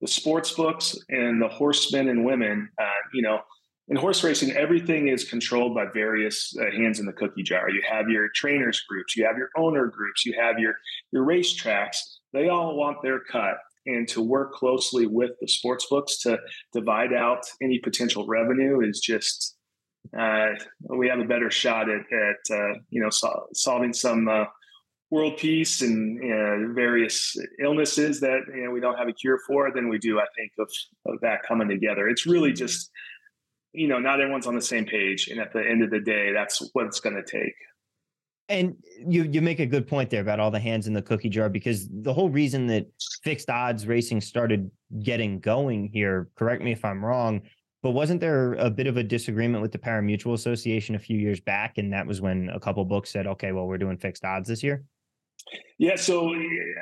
the 0.00 0.08
sports 0.08 0.52
books 0.52 0.96
and 1.08 1.40
the 1.40 1.48
horsemen 1.48 2.08
and 2.08 2.24
women, 2.24 2.68
uh, 2.80 3.00
you 3.14 3.22
know, 3.22 3.40
in 3.88 3.96
horse 3.96 4.22
racing, 4.22 4.52
everything 4.52 5.08
is 5.08 5.24
controlled 5.24 5.74
by 5.74 5.86
various 5.92 6.54
uh, 6.60 6.70
hands 6.76 7.00
in 7.00 7.06
the 7.06 7.12
cookie 7.12 7.42
jar. 7.42 7.70
You 7.70 7.82
have 7.88 8.08
your 8.08 8.28
trainers 8.34 8.82
groups, 8.88 9.16
you 9.16 9.24
have 9.24 9.38
your 9.38 9.48
owner 9.56 9.86
groups, 9.86 10.26
you 10.26 10.34
have 10.38 10.58
your 10.58 10.74
your 11.10 11.24
racetracks. 11.24 11.96
They 12.32 12.48
all 12.48 12.76
want 12.76 12.98
their 13.02 13.20
cut, 13.20 13.56
and 13.86 14.06
to 14.08 14.20
work 14.20 14.52
closely 14.52 15.06
with 15.06 15.30
the 15.40 15.48
sports 15.48 15.86
books 15.88 16.18
to 16.20 16.38
divide 16.74 17.14
out 17.14 17.46
any 17.62 17.78
potential 17.78 18.26
revenue 18.26 18.80
is 18.80 19.00
just 19.00 19.56
uh, 20.18 20.48
we 20.88 21.08
have 21.08 21.18
a 21.18 21.24
better 21.24 21.50
shot 21.50 21.88
at, 21.88 22.00
at 22.12 22.56
uh, 22.56 22.74
you 22.90 23.02
know 23.02 23.10
so- 23.10 23.46
solving 23.54 23.94
some 23.94 24.28
uh, 24.28 24.44
world 25.10 25.38
peace 25.38 25.80
and 25.80 26.74
various 26.74 27.34
illnesses 27.62 28.20
that 28.20 28.40
you 28.54 28.64
know 28.64 28.70
we 28.70 28.80
don't 28.80 28.98
have 28.98 29.08
a 29.08 29.12
cure 29.12 29.38
for 29.46 29.72
than 29.74 29.88
we 29.88 29.98
do, 29.98 30.20
I 30.20 30.26
think, 30.36 30.52
of, 30.58 30.70
of 31.06 31.20
that 31.22 31.42
coming 31.46 31.68
together. 31.68 32.08
It's 32.08 32.26
really 32.26 32.52
just 32.52 32.90
you 33.72 33.88
know, 33.88 33.98
not 33.98 34.20
everyone's 34.20 34.46
on 34.46 34.54
the 34.54 34.62
same 34.62 34.84
page. 34.84 35.28
And 35.28 35.40
at 35.40 35.52
the 35.52 35.60
end 35.60 35.82
of 35.82 35.90
the 35.90 36.00
day, 36.00 36.32
that's 36.32 36.68
what 36.72 36.86
it's 36.86 37.00
going 37.00 37.16
to 37.16 37.22
take. 37.22 37.54
And 38.50 38.76
you 39.06 39.24
you 39.24 39.42
make 39.42 39.60
a 39.60 39.66
good 39.66 39.86
point 39.86 40.08
there 40.08 40.22
about 40.22 40.40
all 40.40 40.50
the 40.50 40.58
hands 40.58 40.86
in 40.86 40.94
the 40.94 41.02
cookie 41.02 41.28
jar 41.28 41.50
because 41.50 41.86
the 41.90 42.14
whole 42.14 42.30
reason 42.30 42.66
that 42.68 42.86
fixed 43.22 43.50
odds 43.50 43.86
racing 43.86 44.22
started 44.22 44.70
getting 45.02 45.38
going 45.38 45.90
here, 45.92 46.30
correct 46.34 46.62
me 46.62 46.72
if 46.72 46.82
I'm 46.82 47.04
wrong, 47.04 47.42
but 47.82 47.90
wasn't 47.90 48.20
there 48.20 48.54
a 48.54 48.70
bit 48.70 48.86
of 48.86 48.96
a 48.96 49.02
disagreement 49.02 49.60
with 49.60 49.70
the 49.70 49.78
Pari-Mutuel 49.78 50.32
Association 50.32 50.94
a 50.94 50.98
few 50.98 51.18
years 51.18 51.40
back? 51.40 51.76
And 51.76 51.92
that 51.92 52.06
was 52.06 52.22
when 52.22 52.48
a 52.48 52.58
couple 52.58 52.84
books 52.86 53.10
said, 53.10 53.26
okay, 53.26 53.52
well, 53.52 53.66
we're 53.66 53.78
doing 53.78 53.98
fixed 53.98 54.24
odds 54.24 54.48
this 54.48 54.62
year. 54.62 54.82
Yeah, 55.78 55.96
so 55.96 56.34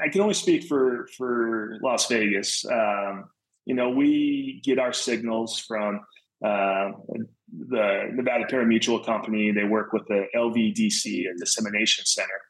I 0.02 0.08
can 0.08 0.22
only 0.22 0.34
speak 0.34 0.64
for 0.64 1.08
for 1.16 1.78
Las 1.82 2.08
Vegas. 2.08 2.64
Um, 2.64 3.24
you 3.64 3.74
know, 3.74 3.90
we 3.90 4.62
get 4.64 4.78
our 4.78 4.92
signals 4.92 5.58
from 5.58 6.00
uh, 6.44 6.90
the 7.08 8.10
Nevada 8.12 8.46
Pari-Mutuel 8.48 9.04
Company. 9.04 9.52
They 9.52 9.64
work 9.64 9.92
with 9.92 10.06
the 10.06 10.26
LVDC, 10.34 11.30
a 11.30 11.38
dissemination 11.38 12.04
center. 12.04 12.40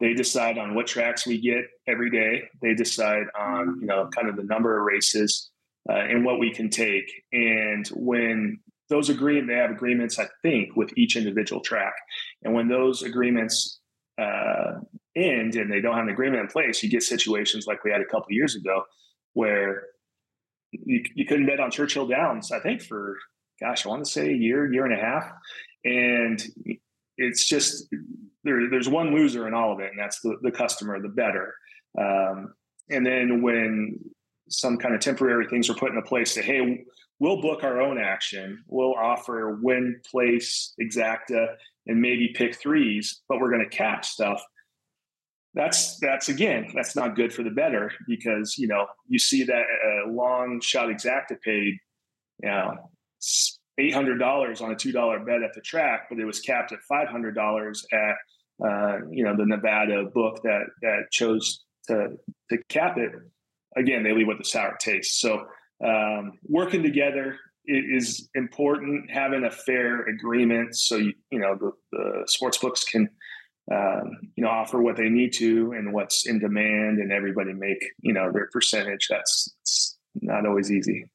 They 0.00 0.12
decide 0.12 0.58
on 0.58 0.74
what 0.74 0.86
tracks 0.86 1.26
we 1.26 1.40
get 1.40 1.64
every 1.86 2.10
day. 2.10 2.42
They 2.60 2.74
decide 2.74 3.24
on 3.38 3.78
you 3.80 3.86
know 3.86 4.08
kind 4.14 4.28
of 4.28 4.36
the 4.36 4.42
number 4.42 4.78
of 4.78 4.84
races 4.84 5.50
uh, 5.88 5.94
and 5.94 6.24
what 6.24 6.38
we 6.38 6.52
can 6.52 6.68
take. 6.68 7.10
And 7.32 7.86
when 7.88 8.58
those 8.88 9.08
agree, 9.08 9.40
they 9.40 9.54
have 9.54 9.70
agreements, 9.70 10.18
I 10.18 10.26
think, 10.42 10.76
with 10.76 10.96
each 10.96 11.16
individual 11.16 11.60
track. 11.60 11.94
And 12.42 12.54
when 12.54 12.68
those 12.68 13.02
agreements 13.02 13.80
uh, 14.18 14.80
end 15.16 15.56
and 15.56 15.70
they 15.70 15.80
don't 15.80 15.94
have 15.94 16.04
an 16.04 16.12
agreement 16.12 16.42
in 16.42 16.48
place, 16.48 16.82
you 16.82 16.90
get 16.90 17.02
situations 17.02 17.66
like 17.66 17.84
we 17.84 17.90
had 17.90 18.00
a 18.00 18.06
couple 18.06 18.26
years 18.30 18.54
ago 18.54 18.82
where 19.32 19.82
you, 20.72 21.02
you 21.14 21.26
couldn't 21.26 21.46
bet 21.46 21.60
on 21.60 21.70
Churchill 21.70 22.06
Downs, 22.06 22.52
I 22.52 22.60
think, 22.60 22.82
for 22.82 23.16
gosh, 23.60 23.86
I 23.86 23.88
want 23.88 24.04
to 24.04 24.10
say 24.10 24.28
a 24.28 24.36
year, 24.36 24.70
year 24.72 24.84
and 24.84 24.94
a 24.94 25.02
half. 25.02 25.30
And 25.84 26.42
it's 27.16 27.46
just 27.46 27.86
there, 28.44 28.68
there's 28.70 28.88
one 28.88 29.14
loser 29.14 29.46
in 29.48 29.54
all 29.54 29.72
of 29.72 29.80
it, 29.80 29.90
and 29.90 29.98
that's 29.98 30.20
the, 30.20 30.36
the 30.42 30.50
customer, 30.50 31.00
the 31.00 31.08
bettor. 31.08 31.54
Um, 31.98 32.54
and 32.90 33.04
then 33.06 33.42
when 33.42 33.98
some 34.48 34.76
kind 34.76 34.94
of 34.94 35.00
temporary 35.00 35.46
things 35.48 35.68
are 35.70 35.74
put 35.74 35.90
into 35.90 36.02
place, 36.02 36.32
say, 36.32 36.42
hey, 36.42 36.84
we'll 37.18 37.40
book 37.40 37.64
our 37.64 37.80
own 37.80 37.98
action, 37.98 38.62
we'll 38.68 38.94
offer 38.94 39.58
win, 39.62 40.00
place, 40.08 40.74
exacta, 40.80 41.54
and 41.86 42.00
maybe 42.00 42.32
pick 42.34 42.56
threes, 42.56 43.22
but 43.28 43.40
we're 43.40 43.50
going 43.50 43.68
to 43.68 43.76
cap 43.76 44.04
stuff. 44.04 44.42
that's 45.54 45.98
that's 46.00 46.28
again 46.28 46.70
that's 46.74 46.94
not 46.94 47.16
good 47.16 47.32
for 47.32 47.42
the 47.42 47.50
bettor 47.50 47.90
because 48.06 48.58
you 48.58 48.68
know 48.68 48.86
you 49.08 49.18
see 49.18 49.42
that 49.42 49.64
a 50.06 50.10
long 50.10 50.60
shot 50.60 50.88
exacta 50.88 51.40
paid 51.42 51.74
you 52.42 52.48
know 52.50 52.90
eight 53.78 53.94
hundred 53.94 54.18
dollars 54.18 54.60
on 54.60 54.70
a 54.70 54.76
two 54.76 54.92
dollar 54.92 55.20
bet 55.20 55.42
at 55.42 55.52
the 55.54 55.60
track, 55.60 56.06
but 56.08 56.18
it 56.18 56.24
was 56.24 56.40
capped 56.40 56.72
at 56.72 56.80
five 56.88 57.08
hundred 57.08 57.34
dollars 57.34 57.84
at 57.92 58.16
uh, 58.66 58.98
you 59.10 59.24
know 59.24 59.36
the 59.36 59.46
Nevada 59.46 60.04
book 60.12 60.42
that 60.42 60.64
that 60.82 61.10
chose 61.10 61.64
to 61.88 62.16
to 62.50 62.58
cap 62.68 62.96
it. 62.98 63.12
Again, 63.76 64.02
they 64.02 64.12
leave 64.12 64.26
with 64.26 64.40
a 64.40 64.44
sour 64.44 64.76
taste. 64.80 65.20
So 65.20 65.44
um, 65.84 66.32
working 66.44 66.82
together 66.82 67.36
is 67.66 68.28
important. 68.34 69.10
Having 69.10 69.44
a 69.44 69.50
fair 69.50 70.02
agreement, 70.02 70.76
so 70.76 70.96
you 70.96 71.12
you 71.30 71.38
know 71.38 71.56
the, 71.56 71.72
the 71.92 72.22
sports 72.26 72.58
books 72.58 72.84
can 72.84 73.08
um, 73.72 74.10
you 74.36 74.44
know 74.44 74.48
offer 74.48 74.80
what 74.80 74.96
they 74.96 75.08
need 75.08 75.32
to 75.34 75.72
and 75.72 75.92
what's 75.92 76.26
in 76.26 76.38
demand, 76.38 76.98
and 76.98 77.12
everybody 77.12 77.52
make 77.52 77.84
you 78.00 78.12
know 78.12 78.30
their 78.32 78.48
percentage. 78.52 79.08
That's 79.10 79.96
not 80.22 80.46
always 80.46 80.72
easy. 80.72 81.10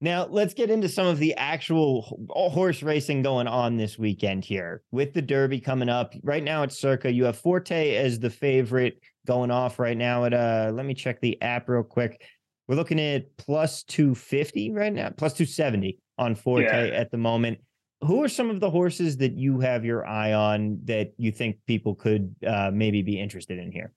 Now, 0.00 0.26
let's 0.26 0.52
get 0.52 0.70
into 0.70 0.90
some 0.90 1.06
of 1.06 1.18
the 1.18 1.34
actual 1.34 2.26
horse 2.28 2.82
racing 2.82 3.22
going 3.22 3.46
on 3.46 3.78
this 3.78 3.98
weekend 3.98 4.44
here 4.44 4.82
with 4.90 5.14
the 5.14 5.22
Derby 5.22 5.58
coming 5.58 5.88
up. 5.88 6.12
Right 6.22 6.44
now 6.44 6.62
at 6.62 6.72
Circa, 6.72 7.10
you 7.10 7.24
have 7.24 7.38
Forte 7.38 7.96
as 7.96 8.18
the 8.18 8.28
favorite 8.28 9.00
going 9.26 9.50
off 9.50 9.78
right 9.78 9.96
now 9.96 10.24
at 10.24 10.32
uh 10.32 10.70
let 10.72 10.86
me 10.86 10.94
check 10.94 11.20
the 11.20 11.40
app 11.42 11.68
real 11.68 11.82
quick. 11.82 12.22
We're 12.68 12.76
looking 12.76 13.00
at 13.00 13.36
plus 13.38 13.84
250 13.84 14.72
right 14.72 14.92
now, 14.92 15.10
plus 15.16 15.32
270 15.32 15.98
on 16.18 16.34
Forte 16.34 16.64
yeah. 16.64 16.94
at 16.94 17.10
the 17.10 17.16
moment. 17.16 17.58
Who 18.02 18.22
are 18.22 18.28
some 18.28 18.50
of 18.50 18.60
the 18.60 18.70
horses 18.70 19.16
that 19.18 19.32
you 19.32 19.60
have 19.60 19.84
your 19.84 20.06
eye 20.06 20.34
on 20.34 20.80
that 20.84 21.12
you 21.16 21.32
think 21.32 21.56
people 21.66 21.94
could 21.94 22.34
uh, 22.46 22.70
maybe 22.72 23.02
be 23.02 23.18
interested 23.18 23.58
in 23.58 23.72
here? 23.72 23.92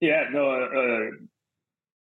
Yeah, 0.00 0.24
no, 0.30 0.50
uh, 0.50 0.78
uh 0.78 1.10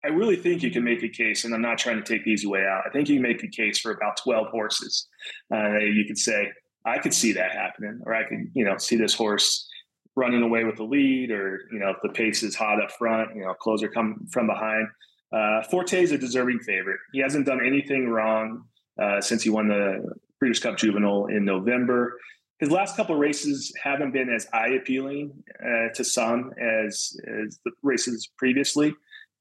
I 0.03 0.07
really 0.07 0.35
think 0.35 0.63
you 0.63 0.71
can 0.71 0.83
make 0.83 1.03
a 1.03 1.09
case, 1.09 1.43
and 1.43 1.53
I'm 1.53 1.61
not 1.61 1.77
trying 1.77 1.97
to 1.97 2.03
take 2.03 2.25
the 2.25 2.31
easy 2.31 2.47
way 2.47 2.61
out. 2.61 2.83
I 2.87 2.89
think 2.89 3.07
you 3.07 3.15
can 3.15 3.23
make 3.23 3.43
a 3.43 3.47
case 3.47 3.79
for 3.79 3.91
about 3.91 4.17
12 4.17 4.47
horses. 4.47 5.07
Uh, 5.53 5.77
you 5.79 6.05
could 6.07 6.17
say, 6.17 6.47
I 6.85 6.97
could 6.97 7.13
see 7.13 7.33
that 7.33 7.51
happening, 7.51 8.01
or 8.05 8.15
I 8.15 8.23
could, 8.23 8.51
you 8.53 8.65
know, 8.65 8.77
see 8.77 8.95
this 8.95 9.13
horse 9.13 9.67
running 10.15 10.41
away 10.41 10.63
with 10.63 10.77
the 10.77 10.83
lead, 10.83 11.31
or 11.31 11.61
you 11.71 11.79
know, 11.79 11.89
if 11.89 11.97
the 12.01 12.09
pace 12.09 12.41
is 12.41 12.55
hot 12.55 12.81
up 12.81 12.91
front, 12.91 13.35
you 13.35 13.43
know, 13.43 13.53
closer 13.53 13.87
come 13.87 14.27
from 14.31 14.47
behind. 14.47 14.87
Uh, 15.31 15.63
Forte 15.69 16.01
is 16.01 16.11
a 16.11 16.17
deserving 16.17 16.59
favorite. 16.59 16.99
He 17.13 17.19
hasn't 17.19 17.45
done 17.45 17.59
anything 17.65 18.09
wrong 18.09 18.63
uh, 19.01 19.21
since 19.21 19.43
he 19.43 19.49
won 19.49 19.67
the 19.67 20.03
Breeders' 20.39 20.59
Cup 20.59 20.77
Juvenile 20.77 21.27
in 21.27 21.45
November. 21.45 22.17
His 22.59 22.69
last 22.69 22.95
couple 22.95 23.15
races 23.15 23.73
haven't 23.81 24.11
been 24.11 24.29
as 24.29 24.47
eye 24.53 24.75
appealing 24.79 25.31
uh, 25.63 25.93
to 25.93 26.03
some 26.03 26.51
as 26.59 27.15
as 27.43 27.59
the 27.63 27.71
races 27.81 28.29
previously. 28.37 28.93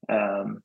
Um, 0.09 0.61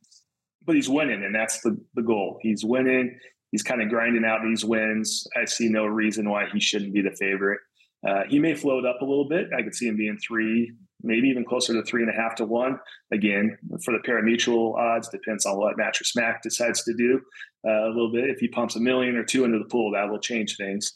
but 0.65 0.75
he's 0.75 0.89
winning, 0.89 1.25
and 1.25 1.35
that's 1.35 1.61
the, 1.61 1.79
the 1.95 2.03
goal. 2.03 2.39
He's 2.43 2.65
winning. 2.65 3.19
He's 3.53 3.63
kind 3.63 3.81
of 3.81 3.89
grinding 3.89 4.25
out 4.25 4.41
these 4.43 4.65
wins. 4.65 5.27
I 5.41 5.45
see 5.45 5.69
no 5.69 5.87
reason 5.87 6.29
why 6.29 6.47
he 6.53 6.61
shouldn't 6.61 6.93
be 6.93 7.03
the 7.03 7.13
favorite. 7.13 7.61
Uh, 8.07 8.23
he 8.29 8.39
may 8.39 8.55
float 8.55 8.85
up 8.85 9.01
a 9.01 9.05
little 9.05 9.29
bit. 9.29 9.49
I 9.57 9.63
could 9.63 9.75
see 9.75 9.89
him 9.89 9.97
being 9.97 10.19
three, 10.19 10.73
maybe 11.03 11.29
even 11.29 11.45
closer 11.45 11.73
to 11.73 11.83
three 11.83 12.03
and 12.03 12.11
a 12.11 12.15
half 12.15 12.35
to 12.37 12.45
one. 12.45 12.79
Again, 13.13 13.57
for 13.85 13.93
the 13.93 14.01
parimutuel 14.07 14.77
odds, 14.77 15.09
depends 15.09 15.47
on 15.47 15.57
what 15.57 15.77
Mattress 15.77 16.15
Mac 16.15 16.43
decides 16.43 16.85
to 16.85 16.95
do 16.95 17.21
uh, 17.67 17.87
a 17.87 17.89
little 17.89 18.13
bit. 18.13 18.31
If 18.31 18.39
he 18.39 18.49
pumps 18.49 18.77
a 18.77 18.81
million 18.81 19.17
or 19.17 19.25
two 19.25 19.45
into 19.45 19.59
the 19.59 19.65
pool, 19.65 19.93
that 19.93 20.09
will 20.09 20.19
change 20.19 20.57
things. 20.57 20.93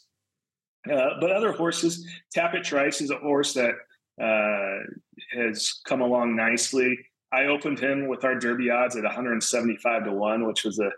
Uh, 0.91 1.11
but 1.19 1.31
other 1.31 1.51
horses, 1.51 2.07
Tapit 2.35 2.63
Trice 2.63 3.01
is 3.01 3.11
a 3.11 3.17
horse 3.17 3.53
that 3.53 3.75
uh, 4.21 4.79
has 5.33 5.81
come 5.85 6.01
along 6.01 6.35
nicely. 6.35 6.97
I 7.31 7.45
opened 7.45 7.79
him 7.79 8.07
with 8.07 8.23
our 8.25 8.35
Derby 8.35 8.69
odds 8.69 8.95
at 8.95 9.03
175 9.03 10.05
to 10.05 10.11
one, 10.11 10.45
which 10.45 10.63
was 10.63 10.79
a 10.79 10.91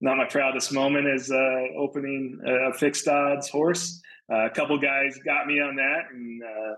not 0.00 0.18
my 0.18 0.26
proudest 0.26 0.72
moment 0.72 1.08
as 1.08 1.30
uh, 1.30 1.60
opening 1.78 2.38
a 2.46 2.72
fixed 2.72 3.08
odds 3.08 3.48
horse. 3.48 4.00
Uh, 4.30 4.46
a 4.46 4.50
couple 4.50 4.78
guys 4.78 5.18
got 5.24 5.46
me 5.46 5.60
on 5.60 5.76
that, 5.76 6.10
and 6.12 6.42
uh, 6.42 6.74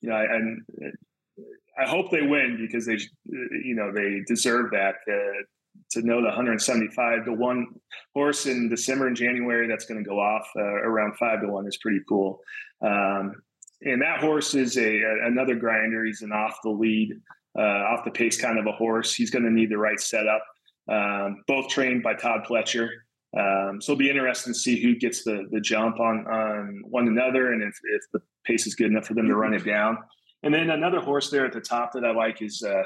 you 0.00 0.08
know, 0.08 0.16
I, 0.16 1.82
I, 1.82 1.88
hope 1.88 2.10
they 2.10 2.22
win 2.22 2.56
because 2.60 2.86
they, 2.86 2.98
you 3.26 3.74
know, 3.74 3.92
they 3.92 4.22
deserve 4.26 4.70
that. 4.70 4.96
Uh, 5.08 5.42
to 5.90 6.02
know 6.02 6.20
the 6.20 6.28
175 6.28 7.24
to 7.24 7.32
one 7.32 7.66
horse 8.14 8.46
in 8.46 8.68
December 8.68 9.08
and 9.08 9.16
January 9.16 9.66
that's 9.66 9.86
going 9.86 10.02
to 10.02 10.08
go 10.08 10.18
off 10.20 10.48
uh, 10.56 10.62
around 10.62 11.16
five 11.16 11.40
to 11.40 11.48
one 11.48 11.66
is 11.66 11.76
pretty 11.78 12.00
cool. 12.08 12.40
Um, 12.80 13.34
and 13.82 14.00
that 14.02 14.20
horse 14.20 14.54
is 14.54 14.78
a 14.78 15.02
another 15.24 15.56
grinder. 15.56 16.04
He's 16.04 16.22
an 16.22 16.32
off 16.32 16.58
the 16.62 16.70
lead 16.70 17.20
uh, 17.58 17.62
off 17.62 18.04
the 18.04 18.10
pace 18.10 18.40
kind 18.40 18.58
of 18.58 18.66
a 18.66 18.72
horse. 18.72 19.14
He's 19.14 19.30
going 19.30 19.44
to 19.44 19.50
need 19.50 19.70
the 19.70 19.78
right 19.78 20.00
setup. 20.00 20.42
Um, 20.90 21.44
both 21.46 21.68
trained 21.68 22.02
by 22.02 22.14
Todd 22.14 22.44
Pletcher. 22.46 22.88
Um, 23.36 23.80
so 23.80 23.92
it'll 23.92 23.98
be 23.98 24.10
interesting 24.10 24.52
to 24.52 24.58
see 24.58 24.80
who 24.80 24.94
gets 24.96 25.24
the 25.24 25.48
the 25.50 25.60
jump 25.60 25.98
on 25.98 26.26
on 26.26 26.82
one 26.88 27.08
another, 27.08 27.52
and 27.52 27.62
if, 27.62 27.76
if 27.84 28.02
the 28.12 28.20
pace 28.44 28.66
is 28.66 28.74
good 28.74 28.88
enough 28.88 29.06
for 29.06 29.14
them 29.14 29.26
to 29.26 29.34
run 29.34 29.54
it 29.54 29.64
down. 29.64 29.98
And 30.42 30.52
then 30.54 30.70
another 30.70 31.00
horse 31.00 31.30
there 31.30 31.46
at 31.46 31.52
the 31.52 31.60
top 31.60 31.92
that 31.94 32.04
I 32.04 32.12
like 32.12 32.42
is 32.42 32.62
uh, 32.62 32.82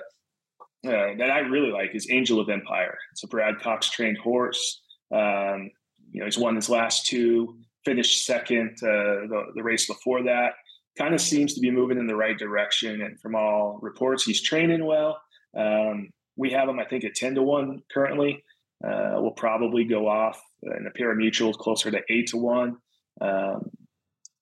uh, 0.88 1.16
that 1.18 1.30
I 1.30 1.40
really 1.40 1.72
like 1.72 1.94
is 1.94 2.08
Angel 2.10 2.40
of 2.40 2.48
Empire. 2.48 2.96
It's 3.12 3.24
a 3.24 3.26
Brad 3.26 3.58
Cox 3.60 3.90
trained 3.90 4.18
horse. 4.18 4.80
Um, 5.12 5.70
you 6.12 6.20
know, 6.20 6.24
he's 6.24 6.38
won 6.38 6.54
his 6.54 6.70
last 6.70 7.06
two, 7.06 7.58
finished 7.84 8.24
second 8.24 8.78
uh, 8.82 9.26
the, 9.28 9.42
the 9.56 9.62
race 9.62 9.86
before 9.86 10.22
that 10.22 10.52
kind 10.98 11.14
of 11.14 11.20
seems 11.20 11.54
to 11.54 11.60
be 11.60 11.70
moving 11.70 11.98
in 11.98 12.06
the 12.06 12.16
right 12.16 12.36
direction. 12.36 13.02
And 13.02 13.18
from 13.20 13.34
all 13.34 13.78
reports, 13.80 14.24
he's 14.24 14.42
training 14.42 14.84
well. 14.84 15.20
Um, 15.56 16.10
we 16.36 16.50
have 16.50 16.68
him, 16.68 16.78
I 16.78 16.84
think, 16.84 17.04
at 17.04 17.14
10 17.14 17.36
to 17.36 17.42
1 17.42 17.82
currently. 17.92 18.44
Uh, 18.84 19.20
will 19.20 19.32
probably 19.32 19.84
go 19.84 20.06
off 20.06 20.40
in 20.62 20.86
a 20.86 20.90
pari-mutuels 20.90 21.56
closer 21.56 21.90
to 21.90 22.00
8 22.08 22.26
to 22.28 22.36
1. 22.36 22.76
Um, 23.20 23.70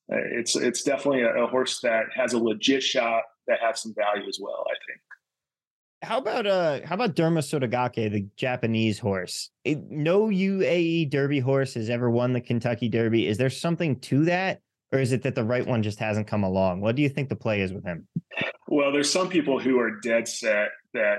it's 0.09 0.55
it's 0.55 0.83
definitely 0.83 1.23
a, 1.23 1.45
a, 1.45 1.47
horse 1.47 1.81
that 1.81 2.07
has 2.15 2.33
a 2.33 2.39
legit 2.39 2.83
shot 2.83 3.23
that 3.49 3.59
has 3.61 3.81
some 3.81 3.95
value 3.95 4.29
as 4.29 4.39
well, 4.41 4.65
I 4.67 4.75
think. 4.87 5.01
How 6.03 6.19
about 6.19 6.47
uh 6.47 6.81
how 6.85 6.95
about 6.95 7.17
Derma 7.17 7.39
Sotogake, 7.39 8.13
the 8.13 8.27
Japanese 8.37 8.99
horse? 8.99 9.51
It, 9.65 9.91
no 9.91 10.27
UAE 10.27 11.11
Derby 11.11 11.41
horse 11.41 11.75
has 11.75 11.91
ever 11.91 12.11
won 12.11 12.33
the 12.33 12.41
Kentucky 12.41 12.89
Derby. 12.89 13.27
Is 13.27 13.39
there 13.39 13.51
something 13.51 13.99
to 14.01 14.27
that? 14.27 14.61
Or 14.93 15.01
is 15.01 15.13
it 15.13 15.23
that 15.23 15.35
the 15.35 15.45
right 15.45 15.67
one 15.67 15.83
just 15.83 15.99
hasn't 15.99 16.27
come 16.27 16.45
along? 16.45 16.81
What 16.81 16.97
do 16.97 17.03
you 17.03 17.09
think 17.09 17.29
the 17.29 17.37
play 17.37 17.61
is 17.61 17.73
with 17.73 17.85
him? 17.85 18.07
Well, 18.69 18.93
there's 18.93 19.11
some 19.11 19.29
people 19.29 19.59
who 19.59 19.79
are 19.79 20.01
dead 20.01 20.29
set 20.29 20.69
that 20.95 21.19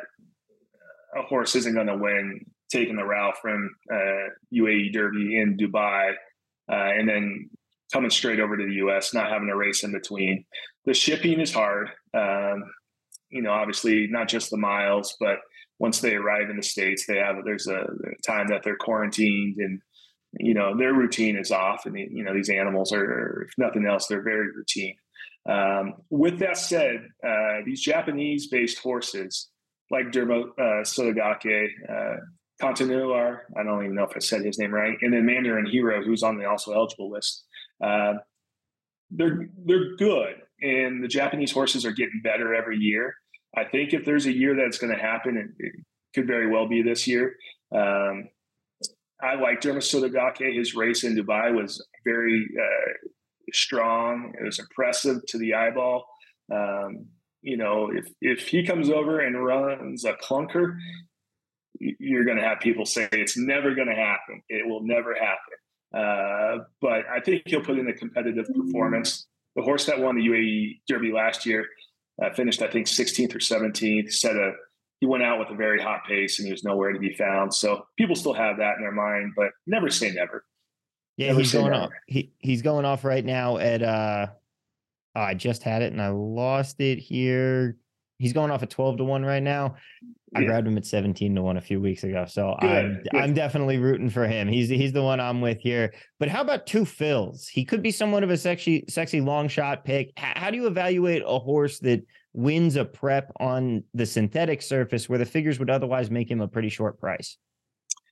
a 1.16 1.22
horse 1.22 1.56
isn't 1.56 1.74
going 1.74 1.88
to 1.88 1.98
win 1.98 2.46
taking 2.70 2.98
the 2.98 3.04
route 3.04 3.38
from 3.42 3.70
uh, 3.92 4.30
UAE 4.54 4.94
Derby 4.94 5.40
in 5.40 5.58
Dubai 5.58 6.12
uh, 6.70 6.76
and 6.76 7.08
then 7.08 7.50
coming 7.92 8.10
straight 8.10 8.40
over 8.40 8.58
to 8.58 8.66
the 8.66 8.74
US, 8.88 9.14
not 9.14 9.30
having 9.30 9.50
a 9.50 9.56
race 9.56 9.84
in 9.84 9.92
between. 9.92 10.44
The 10.86 10.94
shipping 10.94 11.40
is 11.40 11.54
hard. 11.54 11.90
Um, 12.14 12.64
you 13.30 13.42
know, 13.42 13.52
obviously 13.52 14.08
not 14.08 14.28
just 14.28 14.50
the 14.50 14.58
miles, 14.58 15.16
but 15.20 15.38
once 15.80 16.00
they 16.02 16.16
arrive 16.16 16.50
in 16.50 16.58
the 16.58 16.64
states, 16.64 17.06
they 17.06 17.18
have 17.18 17.38
there's 17.46 17.68
a 17.68 17.86
time 18.26 18.48
that 18.48 18.64
they're 18.64 18.78
quarantined 18.78 19.58
and 19.58 19.82
you 20.40 20.54
know 20.54 20.78
their 20.78 20.94
routine 20.94 21.38
is 21.38 21.52
off 21.52 21.86
and 21.86 21.98
you 21.98 22.24
know 22.24 22.34
these 22.34 22.50
animals 22.50 22.92
are 22.94 23.44
if 23.48 23.54
nothing 23.58 23.86
else 23.86 24.08
they're 24.08 24.24
very 24.24 24.48
routine 24.56 24.96
um, 25.50 25.94
with 26.10 26.40
that 26.40 26.58
said 26.58 27.08
uh, 27.26 27.60
these 27.66 27.82
japanese 27.82 28.48
based 28.48 28.80
horses 28.80 29.50
like 29.90 30.08
Derma 30.08 30.44
uh, 30.60 30.84
Sotogake 30.84 31.70
uh, 31.90 32.18
Continuar, 32.60 33.44
I 33.56 33.62
don't 33.62 33.84
even 33.84 33.96
know 33.96 34.06
if 34.06 34.16
I 34.16 34.20
said 34.20 34.44
his 34.44 34.58
name 34.58 34.74
right, 34.74 34.98
and 35.02 35.14
then 35.14 35.28
Mandarin 35.28 35.68
Hero, 35.68 36.04
who's 36.04 36.24
on 36.24 36.38
the 36.38 36.46
also 36.46 36.74
eligible 36.74 37.12
list. 37.12 37.46
Uh, 37.84 38.14
they're 39.12 39.48
they're 39.64 39.96
good, 39.96 40.38
and 40.60 41.04
the 41.04 41.08
Japanese 41.08 41.52
horses 41.52 41.86
are 41.86 41.92
getting 41.92 42.20
better 42.24 42.56
every 42.56 42.78
year. 42.78 43.14
I 43.56 43.66
think 43.66 43.94
if 43.94 44.06
there's 44.06 44.26
a 44.26 44.36
year 44.36 44.56
that's 44.56 44.80
going 44.80 44.92
to 44.92 45.00
happen, 45.00 45.38
it, 45.38 45.64
it, 45.64 45.74
could 46.16 46.26
very 46.26 46.48
well 46.50 46.68
be 46.68 46.82
this 46.82 47.06
year. 47.06 47.36
Um, 47.72 48.30
I 49.22 49.36
liked 49.36 49.64
Derma 49.64 49.78
Sotogake. 49.78 50.56
His 50.56 50.76
race 50.76 51.04
in 51.04 51.16
Dubai 51.16 51.54
was 51.54 51.86
very 52.06 52.48
uh, 52.60 53.08
strong. 53.52 54.34
It 54.40 54.44
was 54.44 54.60
impressive 54.60 55.26
to 55.28 55.38
the 55.38 55.56
eyeball. 55.56 56.08
Um, 56.52 57.08
you 57.42 57.58
know, 57.58 57.92
if 57.94 58.08
if 58.22 58.48
he 58.48 58.66
comes 58.66 58.90
over 58.90 59.20
and 59.20 59.44
runs 59.44 60.06
a 60.06 60.14
clunker, 60.14 60.78
you're 61.80 62.26
going 62.26 62.38
to 62.38 62.44
have 62.44 62.60
people 62.60 62.86
say 62.86 63.08
it's 63.12 63.38
never 63.38 63.74
going 63.76 63.88
to 63.88 63.96
happen. 63.96 64.42
It 64.50 64.68
will 64.68 64.84
never 64.84 65.16
happen. 65.16 65.58
Uh, 65.94 66.64
but 66.82 67.06
I 67.10 67.20
think 67.24 67.44
he'll 67.46 67.64
put 67.64 67.80
in 67.80 67.88
a 67.88 67.94
competitive 67.94 68.48
performance. 68.54 69.26
The 69.56 69.64
horse 69.64 69.86
that 69.86 70.00
won 70.00 70.16
the 70.16 70.28
UAE 70.28 70.82
Derby 70.88 71.12
last 71.12 71.46
year 71.46 71.66
uh, 72.24 72.32
finished, 72.34 72.62
I 72.62 72.70
think, 72.70 72.88
16th 72.88 73.36
or 73.36 73.40
17th. 73.40 74.12
Set 74.12 74.36
a 74.36 74.54
he 75.00 75.06
went 75.06 75.24
out 75.24 75.40
with 75.40 75.50
a 75.50 75.56
very 75.56 75.82
hot 75.82 76.02
pace 76.08 76.40
and 76.40 76.46
he 76.48 76.52
was 76.52 76.64
nowhere 76.64 76.92
to 76.92 77.00
be 77.00 77.14
found. 77.14 77.54
So 77.54 77.86
people 77.98 78.16
still 78.16 78.34
have 78.34 78.58
that 78.58 78.76
in 78.78 78.82
their 78.82 78.92
mind, 78.92 79.34
but 79.36 79.50
never 79.68 79.90
say 79.90 80.12
never. 80.12 80.44
Yeah, 81.18 81.28
never 81.28 81.40
he's 81.40 81.54
going 81.54 81.72
never. 81.72 81.84
off. 81.86 81.90
He 82.08 82.32
he's 82.40 82.62
going 82.62 82.86
off 82.86 83.04
right 83.04 83.24
now 83.26 83.58
at 83.58 83.82
uh 83.84 84.28
oh, 85.16 85.22
I 85.22 85.34
just 85.34 85.64
had 85.64 85.82
it 85.82 85.92
and 85.92 86.02
I 86.02 86.10
lost 86.10 86.80
it 86.80 86.98
here. 87.00 87.78
He's 88.20 88.34
going 88.34 88.50
off 88.50 88.64
at 88.64 88.72
12 88.72 88.98
to 88.98 89.04
1 89.04 89.24
right 89.24 89.44
now. 89.44 89.76
I 90.36 90.42
Yeah. 90.42 90.48
grabbed 90.48 90.68
him 90.68 90.78
at 90.78 90.86
17 90.88 91.36
to 91.36 91.42
1 91.44 91.58
a 91.58 91.62
few 91.62 91.80
weeks 91.80 92.04
ago. 92.04 92.26
So 92.28 92.56
Good, 92.60 92.70
I'm 92.70 92.94
good. 93.04 93.16
I'm 93.16 93.34
definitely 93.36 93.78
rooting 93.78 94.10
for 94.10 94.26
him. 94.28 94.48
He's 94.48 94.70
he's 94.70 94.94
the 94.94 95.04
one 95.04 95.20
I'm 95.20 95.42
with 95.42 95.60
here. 95.60 95.94
But 96.20 96.30
how 96.30 96.42
about 96.42 96.66
Two 96.66 96.86
Phil's? 96.86 97.48
He 97.48 97.64
could 97.64 97.84
be 97.84 97.92
somewhat 97.92 98.24
of 98.24 98.32
a 98.32 98.38
sexy 98.38 98.84
sexy 98.90 99.22
long 99.22 99.48
shot 99.48 99.86
pick. 99.86 100.12
How 100.18 100.50
do 100.50 100.58
you 100.58 100.66
evaluate 100.68 101.22
a 101.26 101.38
horse 101.40 101.78
that 101.82 102.04
wins 102.38 102.76
a 102.76 102.86
prep 102.86 103.32
on 103.40 103.84
the 103.96 104.06
synthetic 104.06 104.62
surface 104.62 105.10
where 105.10 105.18
the 105.18 105.26
figures 105.26 105.58
would 105.58 105.72
otherwise 105.72 106.12
make 106.12 106.30
him 106.30 106.40
a 106.40 106.48
pretty 106.48 106.70
short 106.70 107.00
price? 107.00 107.36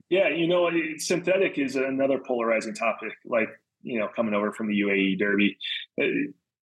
Yeah, 0.09 0.29
you 0.29 0.47
know, 0.47 0.69
synthetic 0.97 1.59
is 1.59 1.75
another 1.75 2.19
polarizing 2.19 2.73
topic. 2.73 3.13
Like 3.25 3.49
you 3.81 3.99
know, 3.99 4.09
coming 4.15 4.33
over 4.33 4.51
from 4.51 4.67
the 4.67 4.81
UAE 4.81 5.19
Derby, 5.19 5.57
Uh, 6.01 6.05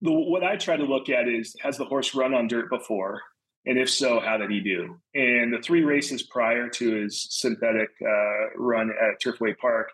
what 0.00 0.42
I 0.42 0.56
try 0.56 0.76
to 0.76 0.84
look 0.84 1.08
at 1.08 1.28
is 1.28 1.54
has 1.60 1.78
the 1.78 1.84
horse 1.84 2.14
run 2.14 2.34
on 2.34 2.48
dirt 2.48 2.68
before, 2.68 3.22
and 3.64 3.78
if 3.78 3.88
so, 3.88 4.18
how 4.18 4.36
did 4.36 4.50
he 4.50 4.60
do? 4.60 4.98
And 5.14 5.52
the 5.52 5.62
three 5.62 5.84
races 5.84 6.24
prior 6.24 6.68
to 6.68 7.02
his 7.02 7.28
synthetic 7.30 7.90
uh, 8.04 8.58
run 8.58 8.90
at 8.90 9.22
Turfway 9.22 9.56
Park, 9.56 9.88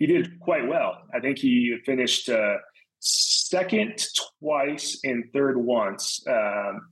he 0.00 0.06
did 0.06 0.40
quite 0.40 0.66
well. 0.66 0.98
I 1.14 1.20
think 1.20 1.38
he 1.38 1.76
finished 1.86 2.28
uh, 2.28 2.56
second 2.98 4.04
twice 4.40 4.98
and 5.04 5.24
third 5.32 5.56
once. 5.56 6.24
Um, 6.28 6.88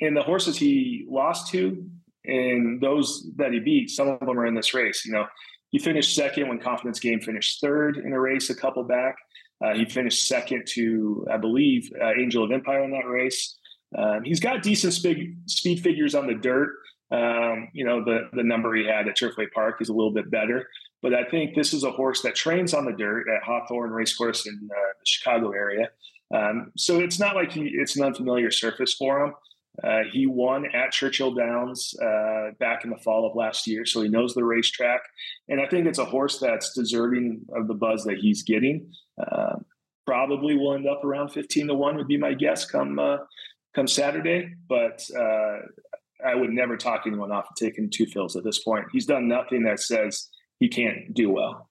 and 0.00 0.16
the 0.16 0.22
horses 0.22 0.56
he 0.56 1.06
lost 1.08 1.50
to 1.52 1.84
and 2.24 2.80
those 2.80 3.28
that 3.36 3.52
he 3.52 3.60
beat, 3.60 3.90
some 3.90 4.08
of 4.08 4.20
them 4.20 4.38
are 4.38 4.46
in 4.46 4.54
this 4.54 4.74
race. 4.74 5.04
You 5.04 5.12
know, 5.12 5.26
he 5.70 5.78
finished 5.78 6.14
second 6.14 6.48
when 6.48 6.58
Confidence 6.58 7.00
Game 7.00 7.20
finished 7.20 7.60
third 7.60 7.98
in 7.98 8.12
a 8.12 8.20
race 8.20 8.50
a 8.50 8.54
couple 8.54 8.82
back. 8.84 9.16
Uh, 9.64 9.74
he 9.74 9.84
finished 9.84 10.26
second 10.26 10.64
to, 10.66 11.26
I 11.30 11.38
believe, 11.38 11.90
uh, 12.02 12.12
Angel 12.20 12.44
of 12.44 12.52
Empire 12.52 12.84
in 12.84 12.90
that 12.90 13.06
race. 13.06 13.56
Um, 13.96 14.22
he's 14.24 14.40
got 14.40 14.62
decent 14.62 14.92
speed, 14.92 15.36
speed 15.46 15.80
figures 15.80 16.14
on 16.14 16.26
the 16.26 16.34
dirt. 16.34 16.70
Um, 17.10 17.68
you 17.72 17.84
know, 17.84 18.04
the 18.04 18.28
the 18.32 18.42
number 18.42 18.74
he 18.74 18.84
had 18.84 19.06
at 19.06 19.16
Turfway 19.16 19.50
Park 19.54 19.80
is 19.80 19.88
a 19.88 19.92
little 19.92 20.12
bit 20.12 20.30
better. 20.30 20.68
But 21.02 21.14
I 21.14 21.24
think 21.24 21.54
this 21.54 21.72
is 21.72 21.84
a 21.84 21.90
horse 21.90 22.22
that 22.22 22.34
trains 22.34 22.74
on 22.74 22.84
the 22.84 22.92
dirt 22.92 23.26
at 23.28 23.44
Hawthorne 23.44 23.90
Racecourse 23.90 24.46
in 24.46 24.54
uh, 24.54 24.92
the 24.98 25.06
Chicago 25.06 25.52
area. 25.52 25.90
Um, 26.34 26.72
so 26.76 26.98
it's 26.98 27.20
not 27.20 27.36
like 27.36 27.52
he, 27.52 27.70
it's 27.74 27.96
an 27.96 28.04
unfamiliar 28.04 28.50
surface 28.50 28.94
for 28.94 29.24
him. 29.24 29.34
Uh, 29.84 30.00
he 30.10 30.26
won 30.26 30.66
at 30.74 30.92
Churchill 30.92 31.34
Downs 31.34 31.94
uh, 32.00 32.50
back 32.58 32.84
in 32.84 32.90
the 32.90 32.96
fall 32.96 33.26
of 33.26 33.36
last 33.36 33.66
year, 33.66 33.84
so 33.84 34.02
he 34.02 34.08
knows 34.08 34.34
the 34.34 34.44
racetrack. 34.44 35.00
And 35.48 35.60
I 35.60 35.66
think 35.66 35.86
it's 35.86 35.98
a 35.98 36.04
horse 36.04 36.38
that's 36.38 36.72
deserving 36.72 37.44
of 37.54 37.68
the 37.68 37.74
buzz 37.74 38.04
that 38.04 38.18
he's 38.18 38.42
getting. 38.42 38.90
Uh, 39.20 39.56
probably 40.06 40.56
will 40.56 40.74
end 40.74 40.86
up 40.88 41.04
around 41.04 41.30
15 41.30 41.68
to 41.68 41.74
1 41.74 41.96
would 41.96 42.08
be 42.08 42.16
my 42.16 42.32
guess 42.32 42.64
come 42.64 42.98
uh, 42.98 43.18
come 43.74 43.86
Saturday. 43.86 44.54
But 44.68 45.04
uh, 45.16 45.58
I 46.24 46.34
would 46.34 46.50
never 46.50 46.76
talk 46.76 47.02
anyone 47.06 47.32
off 47.32 47.46
of 47.50 47.56
taking 47.56 47.90
Two 47.90 48.06
Phil's 48.06 48.36
at 48.36 48.44
this 48.44 48.60
point. 48.60 48.86
He's 48.92 49.06
done 49.06 49.28
nothing 49.28 49.64
that 49.64 49.80
says 49.80 50.28
he 50.58 50.68
can't 50.68 51.12
do 51.12 51.30
well. 51.30 51.68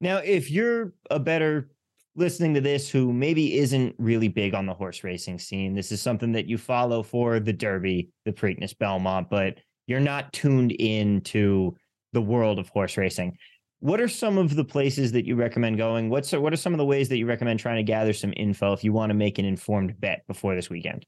Now, 0.00 0.18
if 0.18 0.50
you're 0.50 0.94
a 1.10 1.18
bettor 1.18 1.70
listening 2.18 2.52
to 2.54 2.60
this 2.60 2.90
who 2.90 3.12
maybe 3.12 3.58
isn't 3.58 3.94
really 3.98 4.28
big 4.28 4.54
on 4.54 4.66
the 4.66 4.74
horse 4.74 5.04
racing 5.04 5.38
scene, 5.38 5.74
this 5.74 5.92
is 5.92 6.02
something 6.02 6.32
that 6.32 6.46
you 6.46 6.58
follow 6.58 7.02
for 7.02 7.40
the 7.40 7.52
Derby, 7.52 8.10
the 8.24 8.32
Preakness 8.32 8.76
Belmont, 8.76 9.30
but 9.30 9.58
you're 9.86 10.00
not 10.00 10.32
tuned 10.32 10.72
in 10.72 11.20
to 11.22 11.76
the 12.12 12.20
world 12.20 12.58
of 12.58 12.68
horse 12.68 12.96
racing. 12.96 13.38
What 13.80 14.00
are 14.00 14.08
some 14.08 14.38
of 14.38 14.56
the 14.56 14.64
places 14.64 15.12
that 15.12 15.24
you 15.24 15.36
recommend 15.36 15.78
going? 15.78 16.10
What's 16.10 16.32
what 16.32 16.52
are 16.52 16.56
some 16.56 16.74
of 16.74 16.78
the 16.78 16.84
ways 16.84 17.08
that 17.10 17.18
you 17.18 17.26
recommend 17.26 17.60
trying 17.60 17.76
to 17.76 17.84
gather 17.84 18.12
some 18.12 18.34
info 18.36 18.72
if 18.72 18.82
you 18.82 18.92
want 18.92 19.10
to 19.10 19.14
make 19.14 19.38
an 19.38 19.44
informed 19.44 19.98
bet 20.00 20.26
before 20.26 20.56
this 20.56 20.68
weekend? 20.68 21.06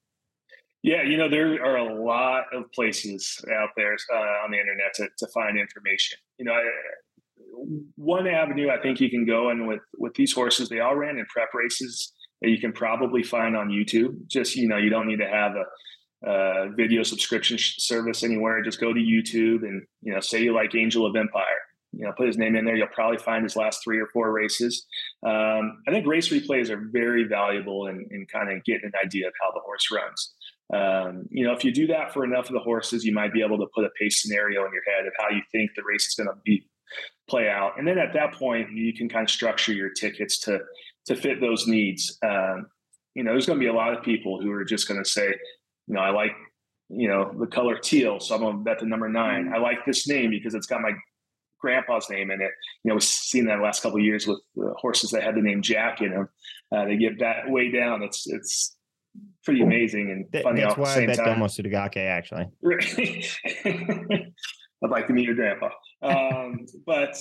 Yeah, 0.83 1.03
you 1.03 1.19
know, 1.19 1.29
there 1.29 1.63
are 1.63 1.77
a 1.77 2.03
lot 2.03 2.45
of 2.55 2.71
places 2.73 3.45
out 3.53 3.71
there 3.77 3.97
uh, 4.13 4.45
on 4.45 4.51
the 4.51 4.59
internet 4.59 4.95
to, 4.95 5.09
to 5.19 5.27
find 5.35 5.59
information. 5.59 6.19
You 6.39 6.47
know, 6.47 6.53
I, 6.53 6.63
one 7.97 8.27
avenue 8.27 8.71
I 8.71 8.81
think 8.81 9.01
you 9.01 9.11
can 9.11 9.27
go 9.27 9.51
and 9.51 9.67
with 9.67 9.81
with 9.99 10.15
these 10.15 10.33
horses, 10.33 10.69
they 10.69 10.81
all 10.81 10.97
ran 10.97 11.19
in 11.19 11.27
prep 11.27 11.53
races 11.55 12.13
that 12.43 12.51
you 12.51 12.59
can 12.59 12.73
probably 12.73 13.23
find 13.23 13.57
on 13.57 13.69
YouTube. 13.69 14.27
Just 14.27 14.57
you 14.57 14.69
know, 14.69 14.77
you 14.77 14.91
don't 14.91 15.07
need 15.07 15.21
to 15.21 15.29
have 15.29 15.53
a, 15.57 15.65
video 16.77 17.03
subscription 17.03 17.57
service 17.59 18.23
anywhere. 18.23 18.61
Just 18.63 18.79
go 18.79 18.93
to 18.93 19.01
YouTube 19.01 19.63
and 19.63 19.83
you 20.03 20.13
know, 20.13 20.21
say 20.21 20.43
you 20.43 20.55
like 20.55 20.75
Angel 20.75 21.07
of 21.07 21.17
Empire. 21.17 21.61
You 21.93 22.05
know, 22.05 22.13
put 22.17 22.27
his 22.27 22.37
name 22.37 22.57
in 22.57 22.65
there. 22.67 22.77
You'll 22.77 22.89
probably 22.89 23.19
find 23.19 23.43
his 23.43 23.57
last 23.57 23.83
three 23.83 23.99
or 23.99 24.07
four 24.13 24.31
races. 24.31 24.87
Um, 25.27 25.83
I 25.89 25.91
think 25.91 26.07
race 26.07 26.29
replays 26.29 26.69
are 26.69 26.89
very 26.93 27.25
valuable 27.25 27.87
in, 27.87 28.07
in 28.11 28.27
kind 28.27 28.53
of 28.53 28.63
getting 28.65 28.85
an 28.85 28.93
idea 29.03 29.27
of 29.27 29.33
how 29.41 29.51
the 29.53 29.61
horse 29.61 29.91
runs. 29.91 30.35
Um, 30.73 31.25
you 31.31 31.45
know, 31.45 31.53
if 31.53 31.65
you 31.65 31.73
do 31.73 31.87
that 31.89 32.13
for 32.13 32.25
enough 32.25 32.47
of 32.47 32.53
the 32.53 32.61
horses, 32.61 33.05
you 33.05 33.13
might 33.13 33.33
be 33.33 33.43
able 33.43 33.59
to 33.59 33.67
put 33.75 33.85
a 33.85 33.91
pace 33.99 34.23
scenario 34.23 34.65
in 34.67 34.73
your 34.73 34.85
head 34.85 35.07
of 35.07 35.13
how 35.19 35.35
you 35.35 35.43
think 35.51 35.71
the 35.75 35.83
race 35.83 36.07
is 36.07 36.15
going 36.15 36.29
to 36.29 36.41
be 36.45 36.65
play 37.31 37.49
out, 37.49 37.79
and 37.79 37.87
then 37.87 37.99
at 37.99 38.13
that 38.15 38.35
point, 38.35 38.73
you 38.73 38.93
can 38.93 39.09
kind 39.09 39.25
of 39.25 39.31
structure 39.31 39.73
your 39.73 39.91
tickets 39.91 40.39
to 40.41 40.61
to 41.07 41.17
fit 41.17 41.41
those 41.41 41.67
needs. 41.67 42.19
Um, 42.23 42.67
you 43.15 43.23
know, 43.23 43.33
there's 43.33 43.47
going 43.47 43.59
to 43.59 43.65
be 43.65 43.69
a 43.69 43.73
lot 43.73 43.97
of 43.97 44.03
people 44.03 44.41
who 44.41 44.53
are 44.53 44.65
just 44.65 44.87
going 44.89 45.03
to 45.03 45.09
say, 45.09 45.27
you 45.87 45.95
know, 45.95 46.01
I 46.01 46.11
like 46.11 46.33
you 46.89 47.09
know 47.09 47.33
the 47.39 47.47
color 47.47 47.79
teal, 47.79 48.21
so 48.21 48.35
I'm 48.35 48.41
going 48.41 48.59
to 48.59 48.65
bet 48.65 48.81
the 48.81 48.87
number 48.87 49.09
nine. 49.09 49.53
I 49.55 49.59
like 49.59 49.87
this 49.87 50.09
name 50.09 50.31
because 50.31 50.55
it's 50.55 50.67
got 50.67 50.81
my 50.81 50.93
grandpa's 51.61 52.11
name 52.11 52.31
in 52.31 52.41
it. 52.41 52.51
You 52.83 52.89
know, 52.89 52.95
we've 52.95 53.03
seen 53.03 53.47
that 53.47 53.57
the 53.57 53.63
last 53.63 53.83
couple 53.83 53.99
of 53.99 54.05
years 54.05 54.27
with 54.27 54.41
the 54.57 54.75
horses 54.77 55.11
that 55.11 55.23
had 55.23 55.37
the 55.37 55.43
name 55.43 55.63
Jack 55.63 56.01
in 56.01 56.11
them. 56.11 56.29
Uh, 56.75 56.87
they 56.87 56.97
get 56.97 57.21
that 57.21 57.49
way 57.49 57.71
down. 57.71 58.03
It's 58.03 58.27
it's 58.27 58.77
pretty 59.45 59.63
amazing 59.63 60.11
and 60.11 60.43
funny 60.43 60.61
that's 60.61 60.77
all 60.77 60.87
at 60.87 60.95
the 60.95 61.01
why 61.01 61.03
I 61.03 61.07
bet 61.07 61.17
time. 61.17 61.27
Domo 61.35 61.47
Sudagake 61.47 61.97
actually. 61.97 62.47
I'd 64.83 64.91
like 64.91 65.07
to 65.09 65.13
meet 65.13 65.27
your 65.27 65.35
grandpa. 65.35 65.71
Um, 66.03 66.67
but 66.87 67.17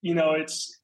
you 0.00 0.14
know, 0.14 0.32
it's 0.32 0.78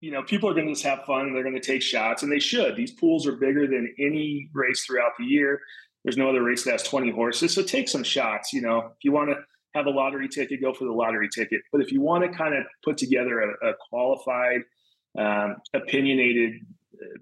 you 0.00 0.10
know, 0.10 0.22
people 0.22 0.50
are 0.50 0.54
going 0.54 0.66
to 0.66 0.72
just 0.72 0.84
have 0.84 1.04
fun 1.04 1.32
they're 1.32 1.44
going 1.44 1.54
to 1.54 1.60
take 1.60 1.80
shots, 1.80 2.22
and 2.22 2.30
they 2.30 2.40
should. 2.40 2.76
These 2.76 2.92
pools 2.92 3.26
are 3.26 3.36
bigger 3.36 3.66
than 3.66 3.94
any 3.98 4.50
race 4.52 4.84
throughout 4.84 5.12
the 5.18 5.24
year. 5.24 5.60
There's 6.04 6.16
no 6.16 6.28
other 6.28 6.42
race 6.42 6.64
that 6.64 6.72
has 6.72 6.82
20 6.82 7.12
horses, 7.12 7.54
so 7.54 7.62
take 7.62 7.88
some 7.88 8.02
shots. 8.02 8.52
You 8.52 8.62
know, 8.62 8.78
if 8.78 9.04
you 9.04 9.12
want 9.12 9.30
to 9.30 9.36
have 9.74 9.86
a 9.86 9.90
lottery 9.90 10.28
ticket, 10.28 10.60
go 10.60 10.74
for 10.74 10.84
the 10.84 10.92
lottery 10.92 11.28
ticket. 11.28 11.62
But 11.70 11.80
if 11.80 11.92
you 11.92 12.00
want 12.00 12.24
to 12.24 12.36
kind 12.36 12.54
of 12.54 12.64
put 12.84 12.98
together 12.98 13.40
a, 13.40 13.70
a 13.70 13.72
qualified, 13.88 14.62
um, 15.16 15.56
opinionated 15.72 16.54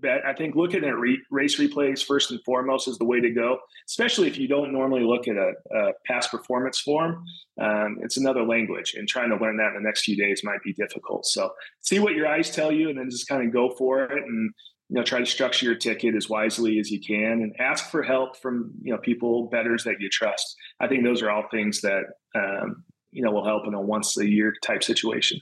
I 0.04 0.32
think 0.34 0.54
looking 0.56 0.84
at 0.84 0.96
re- 0.96 1.22
race 1.30 1.58
replays 1.58 2.04
first 2.04 2.30
and 2.30 2.40
foremost 2.44 2.88
is 2.88 2.98
the 2.98 3.04
way 3.04 3.20
to 3.20 3.30
go. 3.30 3.58
Especially 3.88 4.28
if 4.28 4.38
you 4.38 4.48
don't 4.48 4.72
normally 4.72 5.02
look 5.02 5.28
at 5.28 5.36
a, 5.36 5.52
a 5.74 5.92
past 6.06 6.30
performance 6.30 6.80
form, 6.80 7.24
um, 7.60 7.98
it's 8.02 8.16
another 8.16 8.42
language, 8.44 8.94
and 8.96 9.08
trying 9.08 9.30
to 9.30 9.36
learn 9.36 9.56
that 9.58 9.68
in 9.68 9.74
the 9.74 9.86
next 9.86 10.02
few 10.04 10.16
days 10.16 10.42
might 10.44 10.62
be 10.62 10.72
difficult. 10.72 11.26
So 11.26 11.50
see 11.80 11.98
what 11.98 12.14
your 12.14 12.26
eyes 12.26 12.50
tell 12.50 12.72
you, 12.72 12.88
and 12.88 12.98
then 12.98 13.10
just 13.10 13.28
kind 13.28 13.46
of 13.46 13.52
go 13.52 13.70
for 13.70 14.04
it, 14.04 14.22
and 14.24 14.50
you 14.88 14.96
know 14.96 15.02
try 15.02 15.18
to 15.18 15.26
structure 15.26 15.66
your 15.66 15.76
ticket 15.76 16.14
as 16.14 16.28
wisely 16.28 16.78
as 16.78 16.90
you 16.90 17.00
can, 17.00 17.42
and 17.42 17.54
ask 17.58 17.90
for 17.90 18.02
help 18.02 18.36
from 18.36 18.72
you 18.82 18.92
know 18.92 18.98
people 18.98 19.48
bettors 19.48 19.84
that 19.84 20.00
you 20.00 20.08
trust. 20.08 20.54
I 20.80 20.88
think 20.88 21.04
those 21.04 21.22
are 21.22 21.30
all 21.30 21.44
things 21.50 21.80
that 21.82 22.04
um, 22.34 22.84
you 23.12 23.22
know 23.22 23.30
will 23.30 23.44
help 23.44 23.66
in 23.66 23.74
a 23.74 23.80
once 23.80 24.16
a 24.18 24.28
year 24.28 24.54
type 24.62 24.82
situation. 24.82 25.40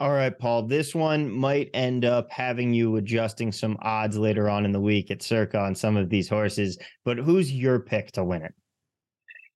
All 0.00 0.12
right, 0.12 0.36
Paul. 0.36 0.64
This 0.64 0.94
one 0.94 1.30
might 1.30 1.70
end 1.72 2.04
up 2.04 2.28
having 2.30 2.74
you 2.74 2.96
adjusting 2.96 3.52
some 3.52 3.76
odds 3.80 4.18
later 4.18 4.48
on 4.48 4.64
in 4.64 4.72
the 4.72 4.80
week 4.80 5.10
at 5.10 5.22
Circa 5.22 5.58
on 5.58 5.74
some 5.74 5.96
of 5.96 6.10
these 6.10 6.28
horses. 6.28 6.78
But 7.04 7.18
who's 7.18 7.52
your 7.52 7.78
pick 7.78 8.10
to 8.12 8.24
win 8.24 8.42
it? 8.42 8.54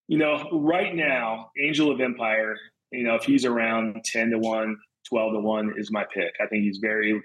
You 0.07 0.19
know, 0.19 0.49
right 0.53 0.95
now, 0.95 1.51
Angel 1.61 1.91
of 1.91 2.01
Empire, 2.01 2.57
you 2.93 3.03
know, 3.03 3.17
if 3.17 3.25
he's 3.25 3.45
around 3.45 4.03
10 4.05 4.31
to 4.31 4.39
1, 4.39 4.77
12 5.09 5.33
to 5.35 5.41
1 5.41 5.75
is 5.77 5.91
my 5.91 6.05
pick. 6.15 6.33
I 6.41 6.47
think 6.47 6.63
he's 6.63 6.79
very, 6.79 7.21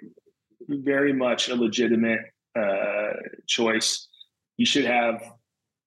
very 0.67 1.13
much 1.13 1.49
a 1.49 1.55
legitimate 1.55 2.19
uh, 2.59 3.13
choice. 3.47 4.07
He 4.57 4.65
should 4.65 4.85
have, 4.85 5.21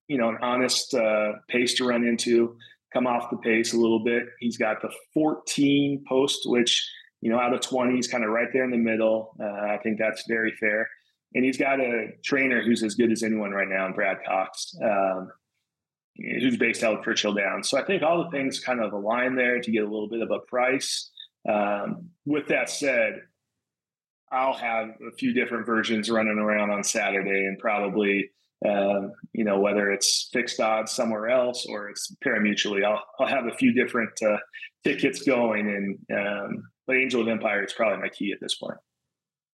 you 0.09 0.17
know, 0.17 0.29
an 0.29 0.39
honest 0.43 0.95
uh, 0.95 1.33
pace 1.49 1.75
to 1.75 1.87
run 1.87 2.05
into, 2.05 2.57
come 2.93 3.07
off 3.07 3.31
the 3.31 3.37
pace 3.39 3.75
a 3.75 3.77
little 3.77 4.03
bit. 4.03 4.25
He's 4.39 4.57
got 4.57 4.81
the 4.81 4.91
14 5.13 6.05
post, 6.09 6.43
which, 6.47 6.89
you 7.27 7.33
know, 7.33 7.41
out 7.41 7.53
of 7.53 7.59
20s, 7.59 8.09
kind 8.09 8.23
of 8.23 8.31
right 8.31 8.47
there 8.53 8.63
in 8.63 8.71
the 8.71 8.77
middle. 8.77 9.35
Uh, 9.41 9.47
I 9.47 9.81
think 9.83 9.99
that's 9.99 10.23
very 10.29 10.53
fair. 10.61 10.89
And 11.35 11.45
he's 11.45 11.59
got 11.59 11.81
a 11.81 12.11
trainer 12.25 12.63
who's 12.63 12.85
as 12.85 12.95
good 12.95 13.11
as 13.11 13.25
anyone 13.25 13.51
right 13.51 13.67
now, 13.67 13.91
Brad 13.93 14.19
Cox. 14.25 14.73
Um, 14.81 15.33
who's 16.17 16.57
based 16.57 16.85
out 16.85 16.97
of 16.97 17.05
Churchill 17.05 17.35
Downs. 17.35 17.69
So 17.69 17.79
I 17.79 17.85
think 17.85 18.05
all 18.05 18.23
the 18.23 18.31
things 18.31 18.61
kind 18.61 18.81
of 18.81 18.93
align 18.93 19.35
there 19.35 19.61
to 19.61 19.71
get 19.73 19.83
a 19.83 19.89
little 19.91 20.09
bit 20.09 20.23
of 20.23 20.31
a 20.31 20.39
price. 20.39 21.11
Um, 21.49 22.11
with 22.25 22.47
that 22.47 22.71
said, 22.71 23.23
I'll 24.31 24.55
have 24.55 24.91
a 24.91 25.11
few 25.19 25.33
different 25.35 25.67
versions 25.67 26.09
running 26.09 26.39
around 26.39 26.71
on 26.71 26.85
Saturday 26.85 27.47
and 27.47 27.59
probably, 27.59 28.31
um, 28.65 29.11
you 29.33 29.43
know, 29.43 29.59
whether 29.59 29.91
it's 29.91 30.29
fixed 30.33 30.61
odds 30.61 30.93
somewhere 30.93 31.29
else 31.29 31.67
or 31.67 31.91
it's 31.91 32.15
parimutually, 32.25 32.85
I'll, 32.85 33.03
I'll 33.19 33.27
have 33.27 33.47
a 33.47 33.57
few 33.57 33.73
different 33.73 34.13
uh, 34.23 34.39
tickets 34.85 35.23
going. 35.23 35.69
And, 35.69 36.17
um, 36.17 36.63
but 36.87 36.97
Angel 36.97 37.23
of 37.23 37.29
Empire 37.29 37.65
is 37.65 37.73
probably 37.73 37.99
my 37.99 38.09
key 38.09 38.33
at 38.33 38.39
this 38.41 38.55
point. 38.57 38.79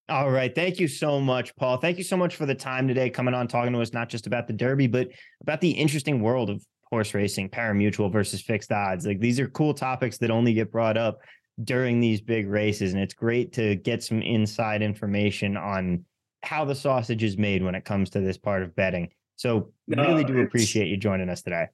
All 0.09 0.31
right. 0.31 0.55
Thank 0.55 0.81
you 0.81 0.89
so 0.89 1.21
much, 1.21 1.55
Paul. 1.57 1.79
Thank 1.79 1.97
you 1.97 2.05
so 2.05 2.17
much 2.17 2.37
for 2.37 2.45
the 2.45 2.55
time 2.55 2.89
today 2.89 3.09
coming 3.09 3.35
on 3.35 3.49
talking 3.49 3.73
to 3.73 3.81
us, 3.81 3.93
not 3.93 4.09
just 4.09 4.27
about 4.27 4.47
the 4.47 4.53
Derby, 4.53 4.87
but 4.87 5.09
about 5.41 5.61
the 5.61 5.71
interesting 5.71 6.21
world 6.21 6.51
of 6.51 6.63
horse 6.91 7.15
racing, 7.15 7.49
pari-mutuel 7.49 8.13
versus 8.13 8.43
fixed 8.43 8.73
odds. 8.73 9.07
Like 9.07 9.21
these 9.21 9.41
are 9.41 9.49
cool 9.49 9.73
topics 9.73 10.19
that 10.19 10.31
only 10.31 10.53
get 10.53 10.71
brought 10.71 10.99
up 10.99 11.21
during 11.65 12.01
these 12.01 12.21
big 12.21 12.49
races. 12.49 12.93
And 12.93 13.03
it's 13.03 13.15
great 13.15 13.53
to 13.55 13.77
get 13.77 14.03
some 14.03 14.21
inside 14.21 14.83
information 14.83 15.57
on 15.57 16.05
how 16.43 16.65
the 16.65 16.75
sausage 16.75 17.23
is 17.23 17.39
made 17.39 17.63
when 17.63 17.75
it 17.75 17.85
comes 17.85 18.11
to 18.11 18.21
this 18.21 18.37
part 18.37 18.63
of 18.63 18.75
betting. 18.75 19.09
So 19.37 19.73
really 19.87 20.25
do 20.25 20.41
appreciate 20.41 20.89
you 20.89 20.97
joining 20.97 21.29
us 21.29 21.43
today. 21.43 21.69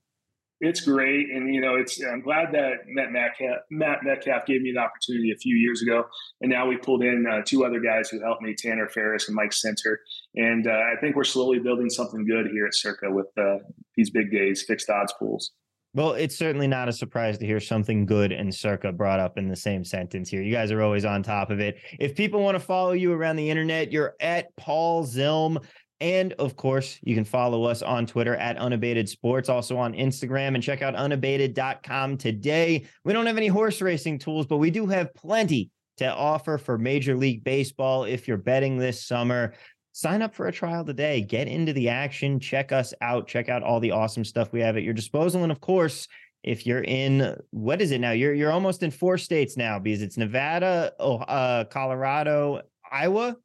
It's 0.60 0.80
great, 0.80 1.30
and 1.30 1.54
you 1.54 1.60
know, 1.60 1.76
it's. 1.76 2.02
I'm 2.02 2.20
glad 2.20 2.52
that 2.52 2.86
Matt 2.86 3.12
Metcalf, 3.12 3.58
Matt 3.70 4.02
Metcalf 4.02 4.46
gave 4.46 4.62
me 4.62 4.70
an 4.70 4.78
opportunity 4.78 5.30
a 5.30 5.36
few 5.36 5.56
years 5.56 5.82
ago, 5.82 6.04
and 6.40 6.50
now 6.50 6.66
we 6.66 6.76
pulled 6.76 7.02
in 7.02 7.26
uh, 7.30 7.42
two 7.44 7.64
other 7.64 7.80
guys 7.80 8.08
who 8.08 8.20
helped 8.20 8.42
me, 8.42 8.54
Tanner 8.56 8.88
Ferris 8.88 9.28
and 9.28 9.36
Mike 9.36 9.52
Center, 9.52 10.00
and 10.34 10.66
uh, 10.66 10.70
I 10.70 10.94
think 11.00 11.16
we're 11.16 11.24
slowly 11.24 11.58
building 11.58 11.90
something 11.90 12.26
good 12.26 12.48
here 12.50 12.66
at 12.66 12.74
Circa 12.74 13.10
with 13.10 13.28
uh, 13.38 13.58
these 13.96 14.10
big 14.10 14.30
days, 14.30 14.62
fixed 14.62 14.90
odds 14.90 15.14
pools. 15.18 15.52
Well, 15.94 16.12
it's 16.12 16.36
certainly 16.36 16.66
not 16.66 16.88
a 16.88 16.92
surprise 16.92 17.38
to 17.38 17.46
hear 17.46 17.60
something 17.60 18.04
good 18.04 18.30
and 18.30 18.54
circa 18.54 18.92
brought 18.92 19.20
up 19.20 19.38
in 19.38 19.48
the 19.48 19.56
same 19.56 19.84
sentence 19.84 20.28
here. 20.28 20.42
You 20.42 20.52
guys 20.52 20.70
are 20.70 20.82
always 20.82 21.04
on 21.04 21.22
top 21.22 21.50
of 21.50 21.60
it. 21.60 21.78
If 21.98 22.14
people 22.14 22.42
want 22.42 22.56
to 22.56 22.60
follow 22.60 22.92
you 22.92 23.12
around 23.12 23.36
the 23.36 23.48
internet, 23.48 23.90
you're 23.90 24.14
at 24.20 24.54
Paul 24.56 25.04
Zilm. 25.04 25.64
And 26.00 26.32
of 26.34 26.54
course, 26.56 26.98
you 27.02 27.14
can 27.14 27.24
follow 27.24 27.64
us 27.64 27.82
on 27.82 28.06
Twitter 28.06 28.36
at 28.36 28.56
Unabated 28.56 29.08
Sports, 29.08 29.48
also 29.48 29.76
on 29.76 29.94
Instagram, 29.94 30.54
and 30.54 30.62
check 30.62 30.80
out 30.80 30.94
unabated.com 30.94 32.16
today. 32.18 32.86
We 33.04 33.12
don't 33.12 33.26
have 33.26 33.36
any 33.36 33.48
horse 33.48 33.82
racing 33.82 34.20
tools, 34.20 34.46
but 34.46 34.58
we 34.58 34.70
do 34.70 34.86
have 34.86 35.12
plenty 35.14 35.70
to 35.96 36.06
offer 36.14 36.58
for 36.58 36.78
Major 36.78 37.16
League 37.16 37.42
Baseball 37.42 38.04
if 38.04 38.28
you're 38.28 38.36
betting 38.36 38.78
this 38.78 39.04
summer. 39.04 39.54
Sign 39.92 40.22
up 40.22 40.32
for 40.32 40.46
a 40.46 40.52
trial 40.52 40.84
today. 40.84 41.20
Get 41.20 41.48
into 41.48 41.72
the 41.72 41.88
action. 41.88 42.38
Check 42.38 42.70
us 42.70 42.94
out. 43.00 43.26
Check 43.26 43.48
out 43.48 43.64
all 43.64 43.80
the 43.80 43.90
awesome 43.90 44.24
stuff 44.24 44.52
we 44.52 44.60
have 44.60 44.76
at 44.76 44.84
your 44.84 44.94
disposal. 44.94 45.42
And 45.42 45.50
of 45.50 45.60
course, 45.60 46.06
if 46.44 46.64
you're 46.66 46.84
in 46.84 47.36
what 47.50 47.82
is 47.82 47.90
it 47.90 48.00
now? 48.00 48.12
You're 48.12 48.32
you're 48.32 48.52
almost 48.52 48.84
in 48.84 48.92
four 48.92 49.18
states 49.18 49.56
now 49.56 49.80
because 49.80 50.02
it's 50.02 50.16
Nevada, 50.16 50.92
oh, 51.00 51.16
uh, 51.16 51.64
Colorado, 51.64 52.62
Iowa. 52.90 53.36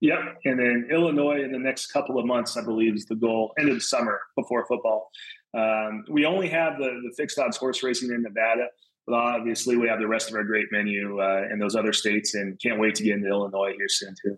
Yep, 0.00 0.18
and 0.44 0.58
then 0.58 0.88
Illinois 0.90 1.42
in 1.42 1.52
the 1.52 1.58
next 1.58 1.86
couple 1.86 2.18
of 2.18 2.26
months, 2.26 2.56
I 2.56 2.62
believe, 2.62 2.94
is 2.94 3.06
the 3.06 3.14
goal. 3.14 3.52
End 3.58 3.68
of 3.70 3.76
the 3.76 3.80
summer 3.80 4.20
before 4.36 4.66
football. 4.66 5.10
Um, 5.56 6.04
we 6.10 6.26
only 6.26 6.48
have 6.48 6.76
the 6.76 7.00
the 7.02 7.12
fixed 7.16 7.38
odds 7.38 7.56
horse 7.56 7.82
racing 7.82 8.10
in 8.10 8.22
Nevada, 8.22 8.66
but 9.06 9.14
obviously 9.14 9.76
we 9.76 9.88
have 9.88 9.98
the 9.98 10.06
rest 10.06 10.28
of 10.28 10.36
our 10.36 10.44
great 10.44 10.66
menu 10.70 11.20
uh, 11.20 11.44
in 11.50 11.58
those 11.58 11.74
other 11.74 11.94
states, 11.94 12.34
and 12.34 12.60
can't 12.60 12.78
wait 12.78 12.94
to 12.96 13.04
get 13.04 13.14
into 13.14 13.28
Illinois 13.28 13.72
here 13.78 13.88
soon 13.88 14.14
too. 14.22 14.36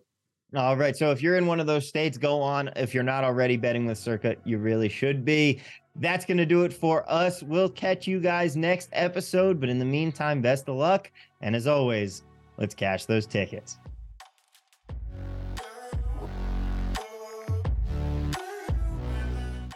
All 0.56 0.76
right. 0.76 0.96
So 0.96 1.10
if 1.10 1.20
you're 1.20 1.36
in 1.36 1.46
one 1.46 1.60
of 1.60 1.66
those 1.66 1.86
states, 1.86 2.16
go 2.16 2.40
on. 2.40 2.70
If 2.76 2.94
you're 2.94 3.02
not 3.02 3.22
already 3.22 3.56
betting 3.58 3.84
with 3.84 3.98
Circa, 3.98 4.36
you 4.44 4.56
really 4.58 4.88
should 4.88 5.24
be. 5.24 5.60
That's 5.96 6.24
going 6.24 6.38
to 6.38 6.46
do 6.46 6.62
it 6.62 6.72
for 6.72 7.04
us. 7.10 7.42
We'll 7.42 7.68
catch 7.68 8.06
you 8.06 8.18
guys 8.18 8.56
next 8.56 8.88
episode. 8.92 9.60
But 9.60 9.68
in 9.68 9.78
the 9.78 9.84
meantime, 9.84 10.40
best 10.40 10.68
of 10.68 10.76
luck. 10.76 11.10
And 11.42 11.54
as 11.54 11.66
always, 11.66 12.22
let's 12.56 12.74
cash 12.74 13.04
those 13.04 13.26
tickets. 13.26 13.78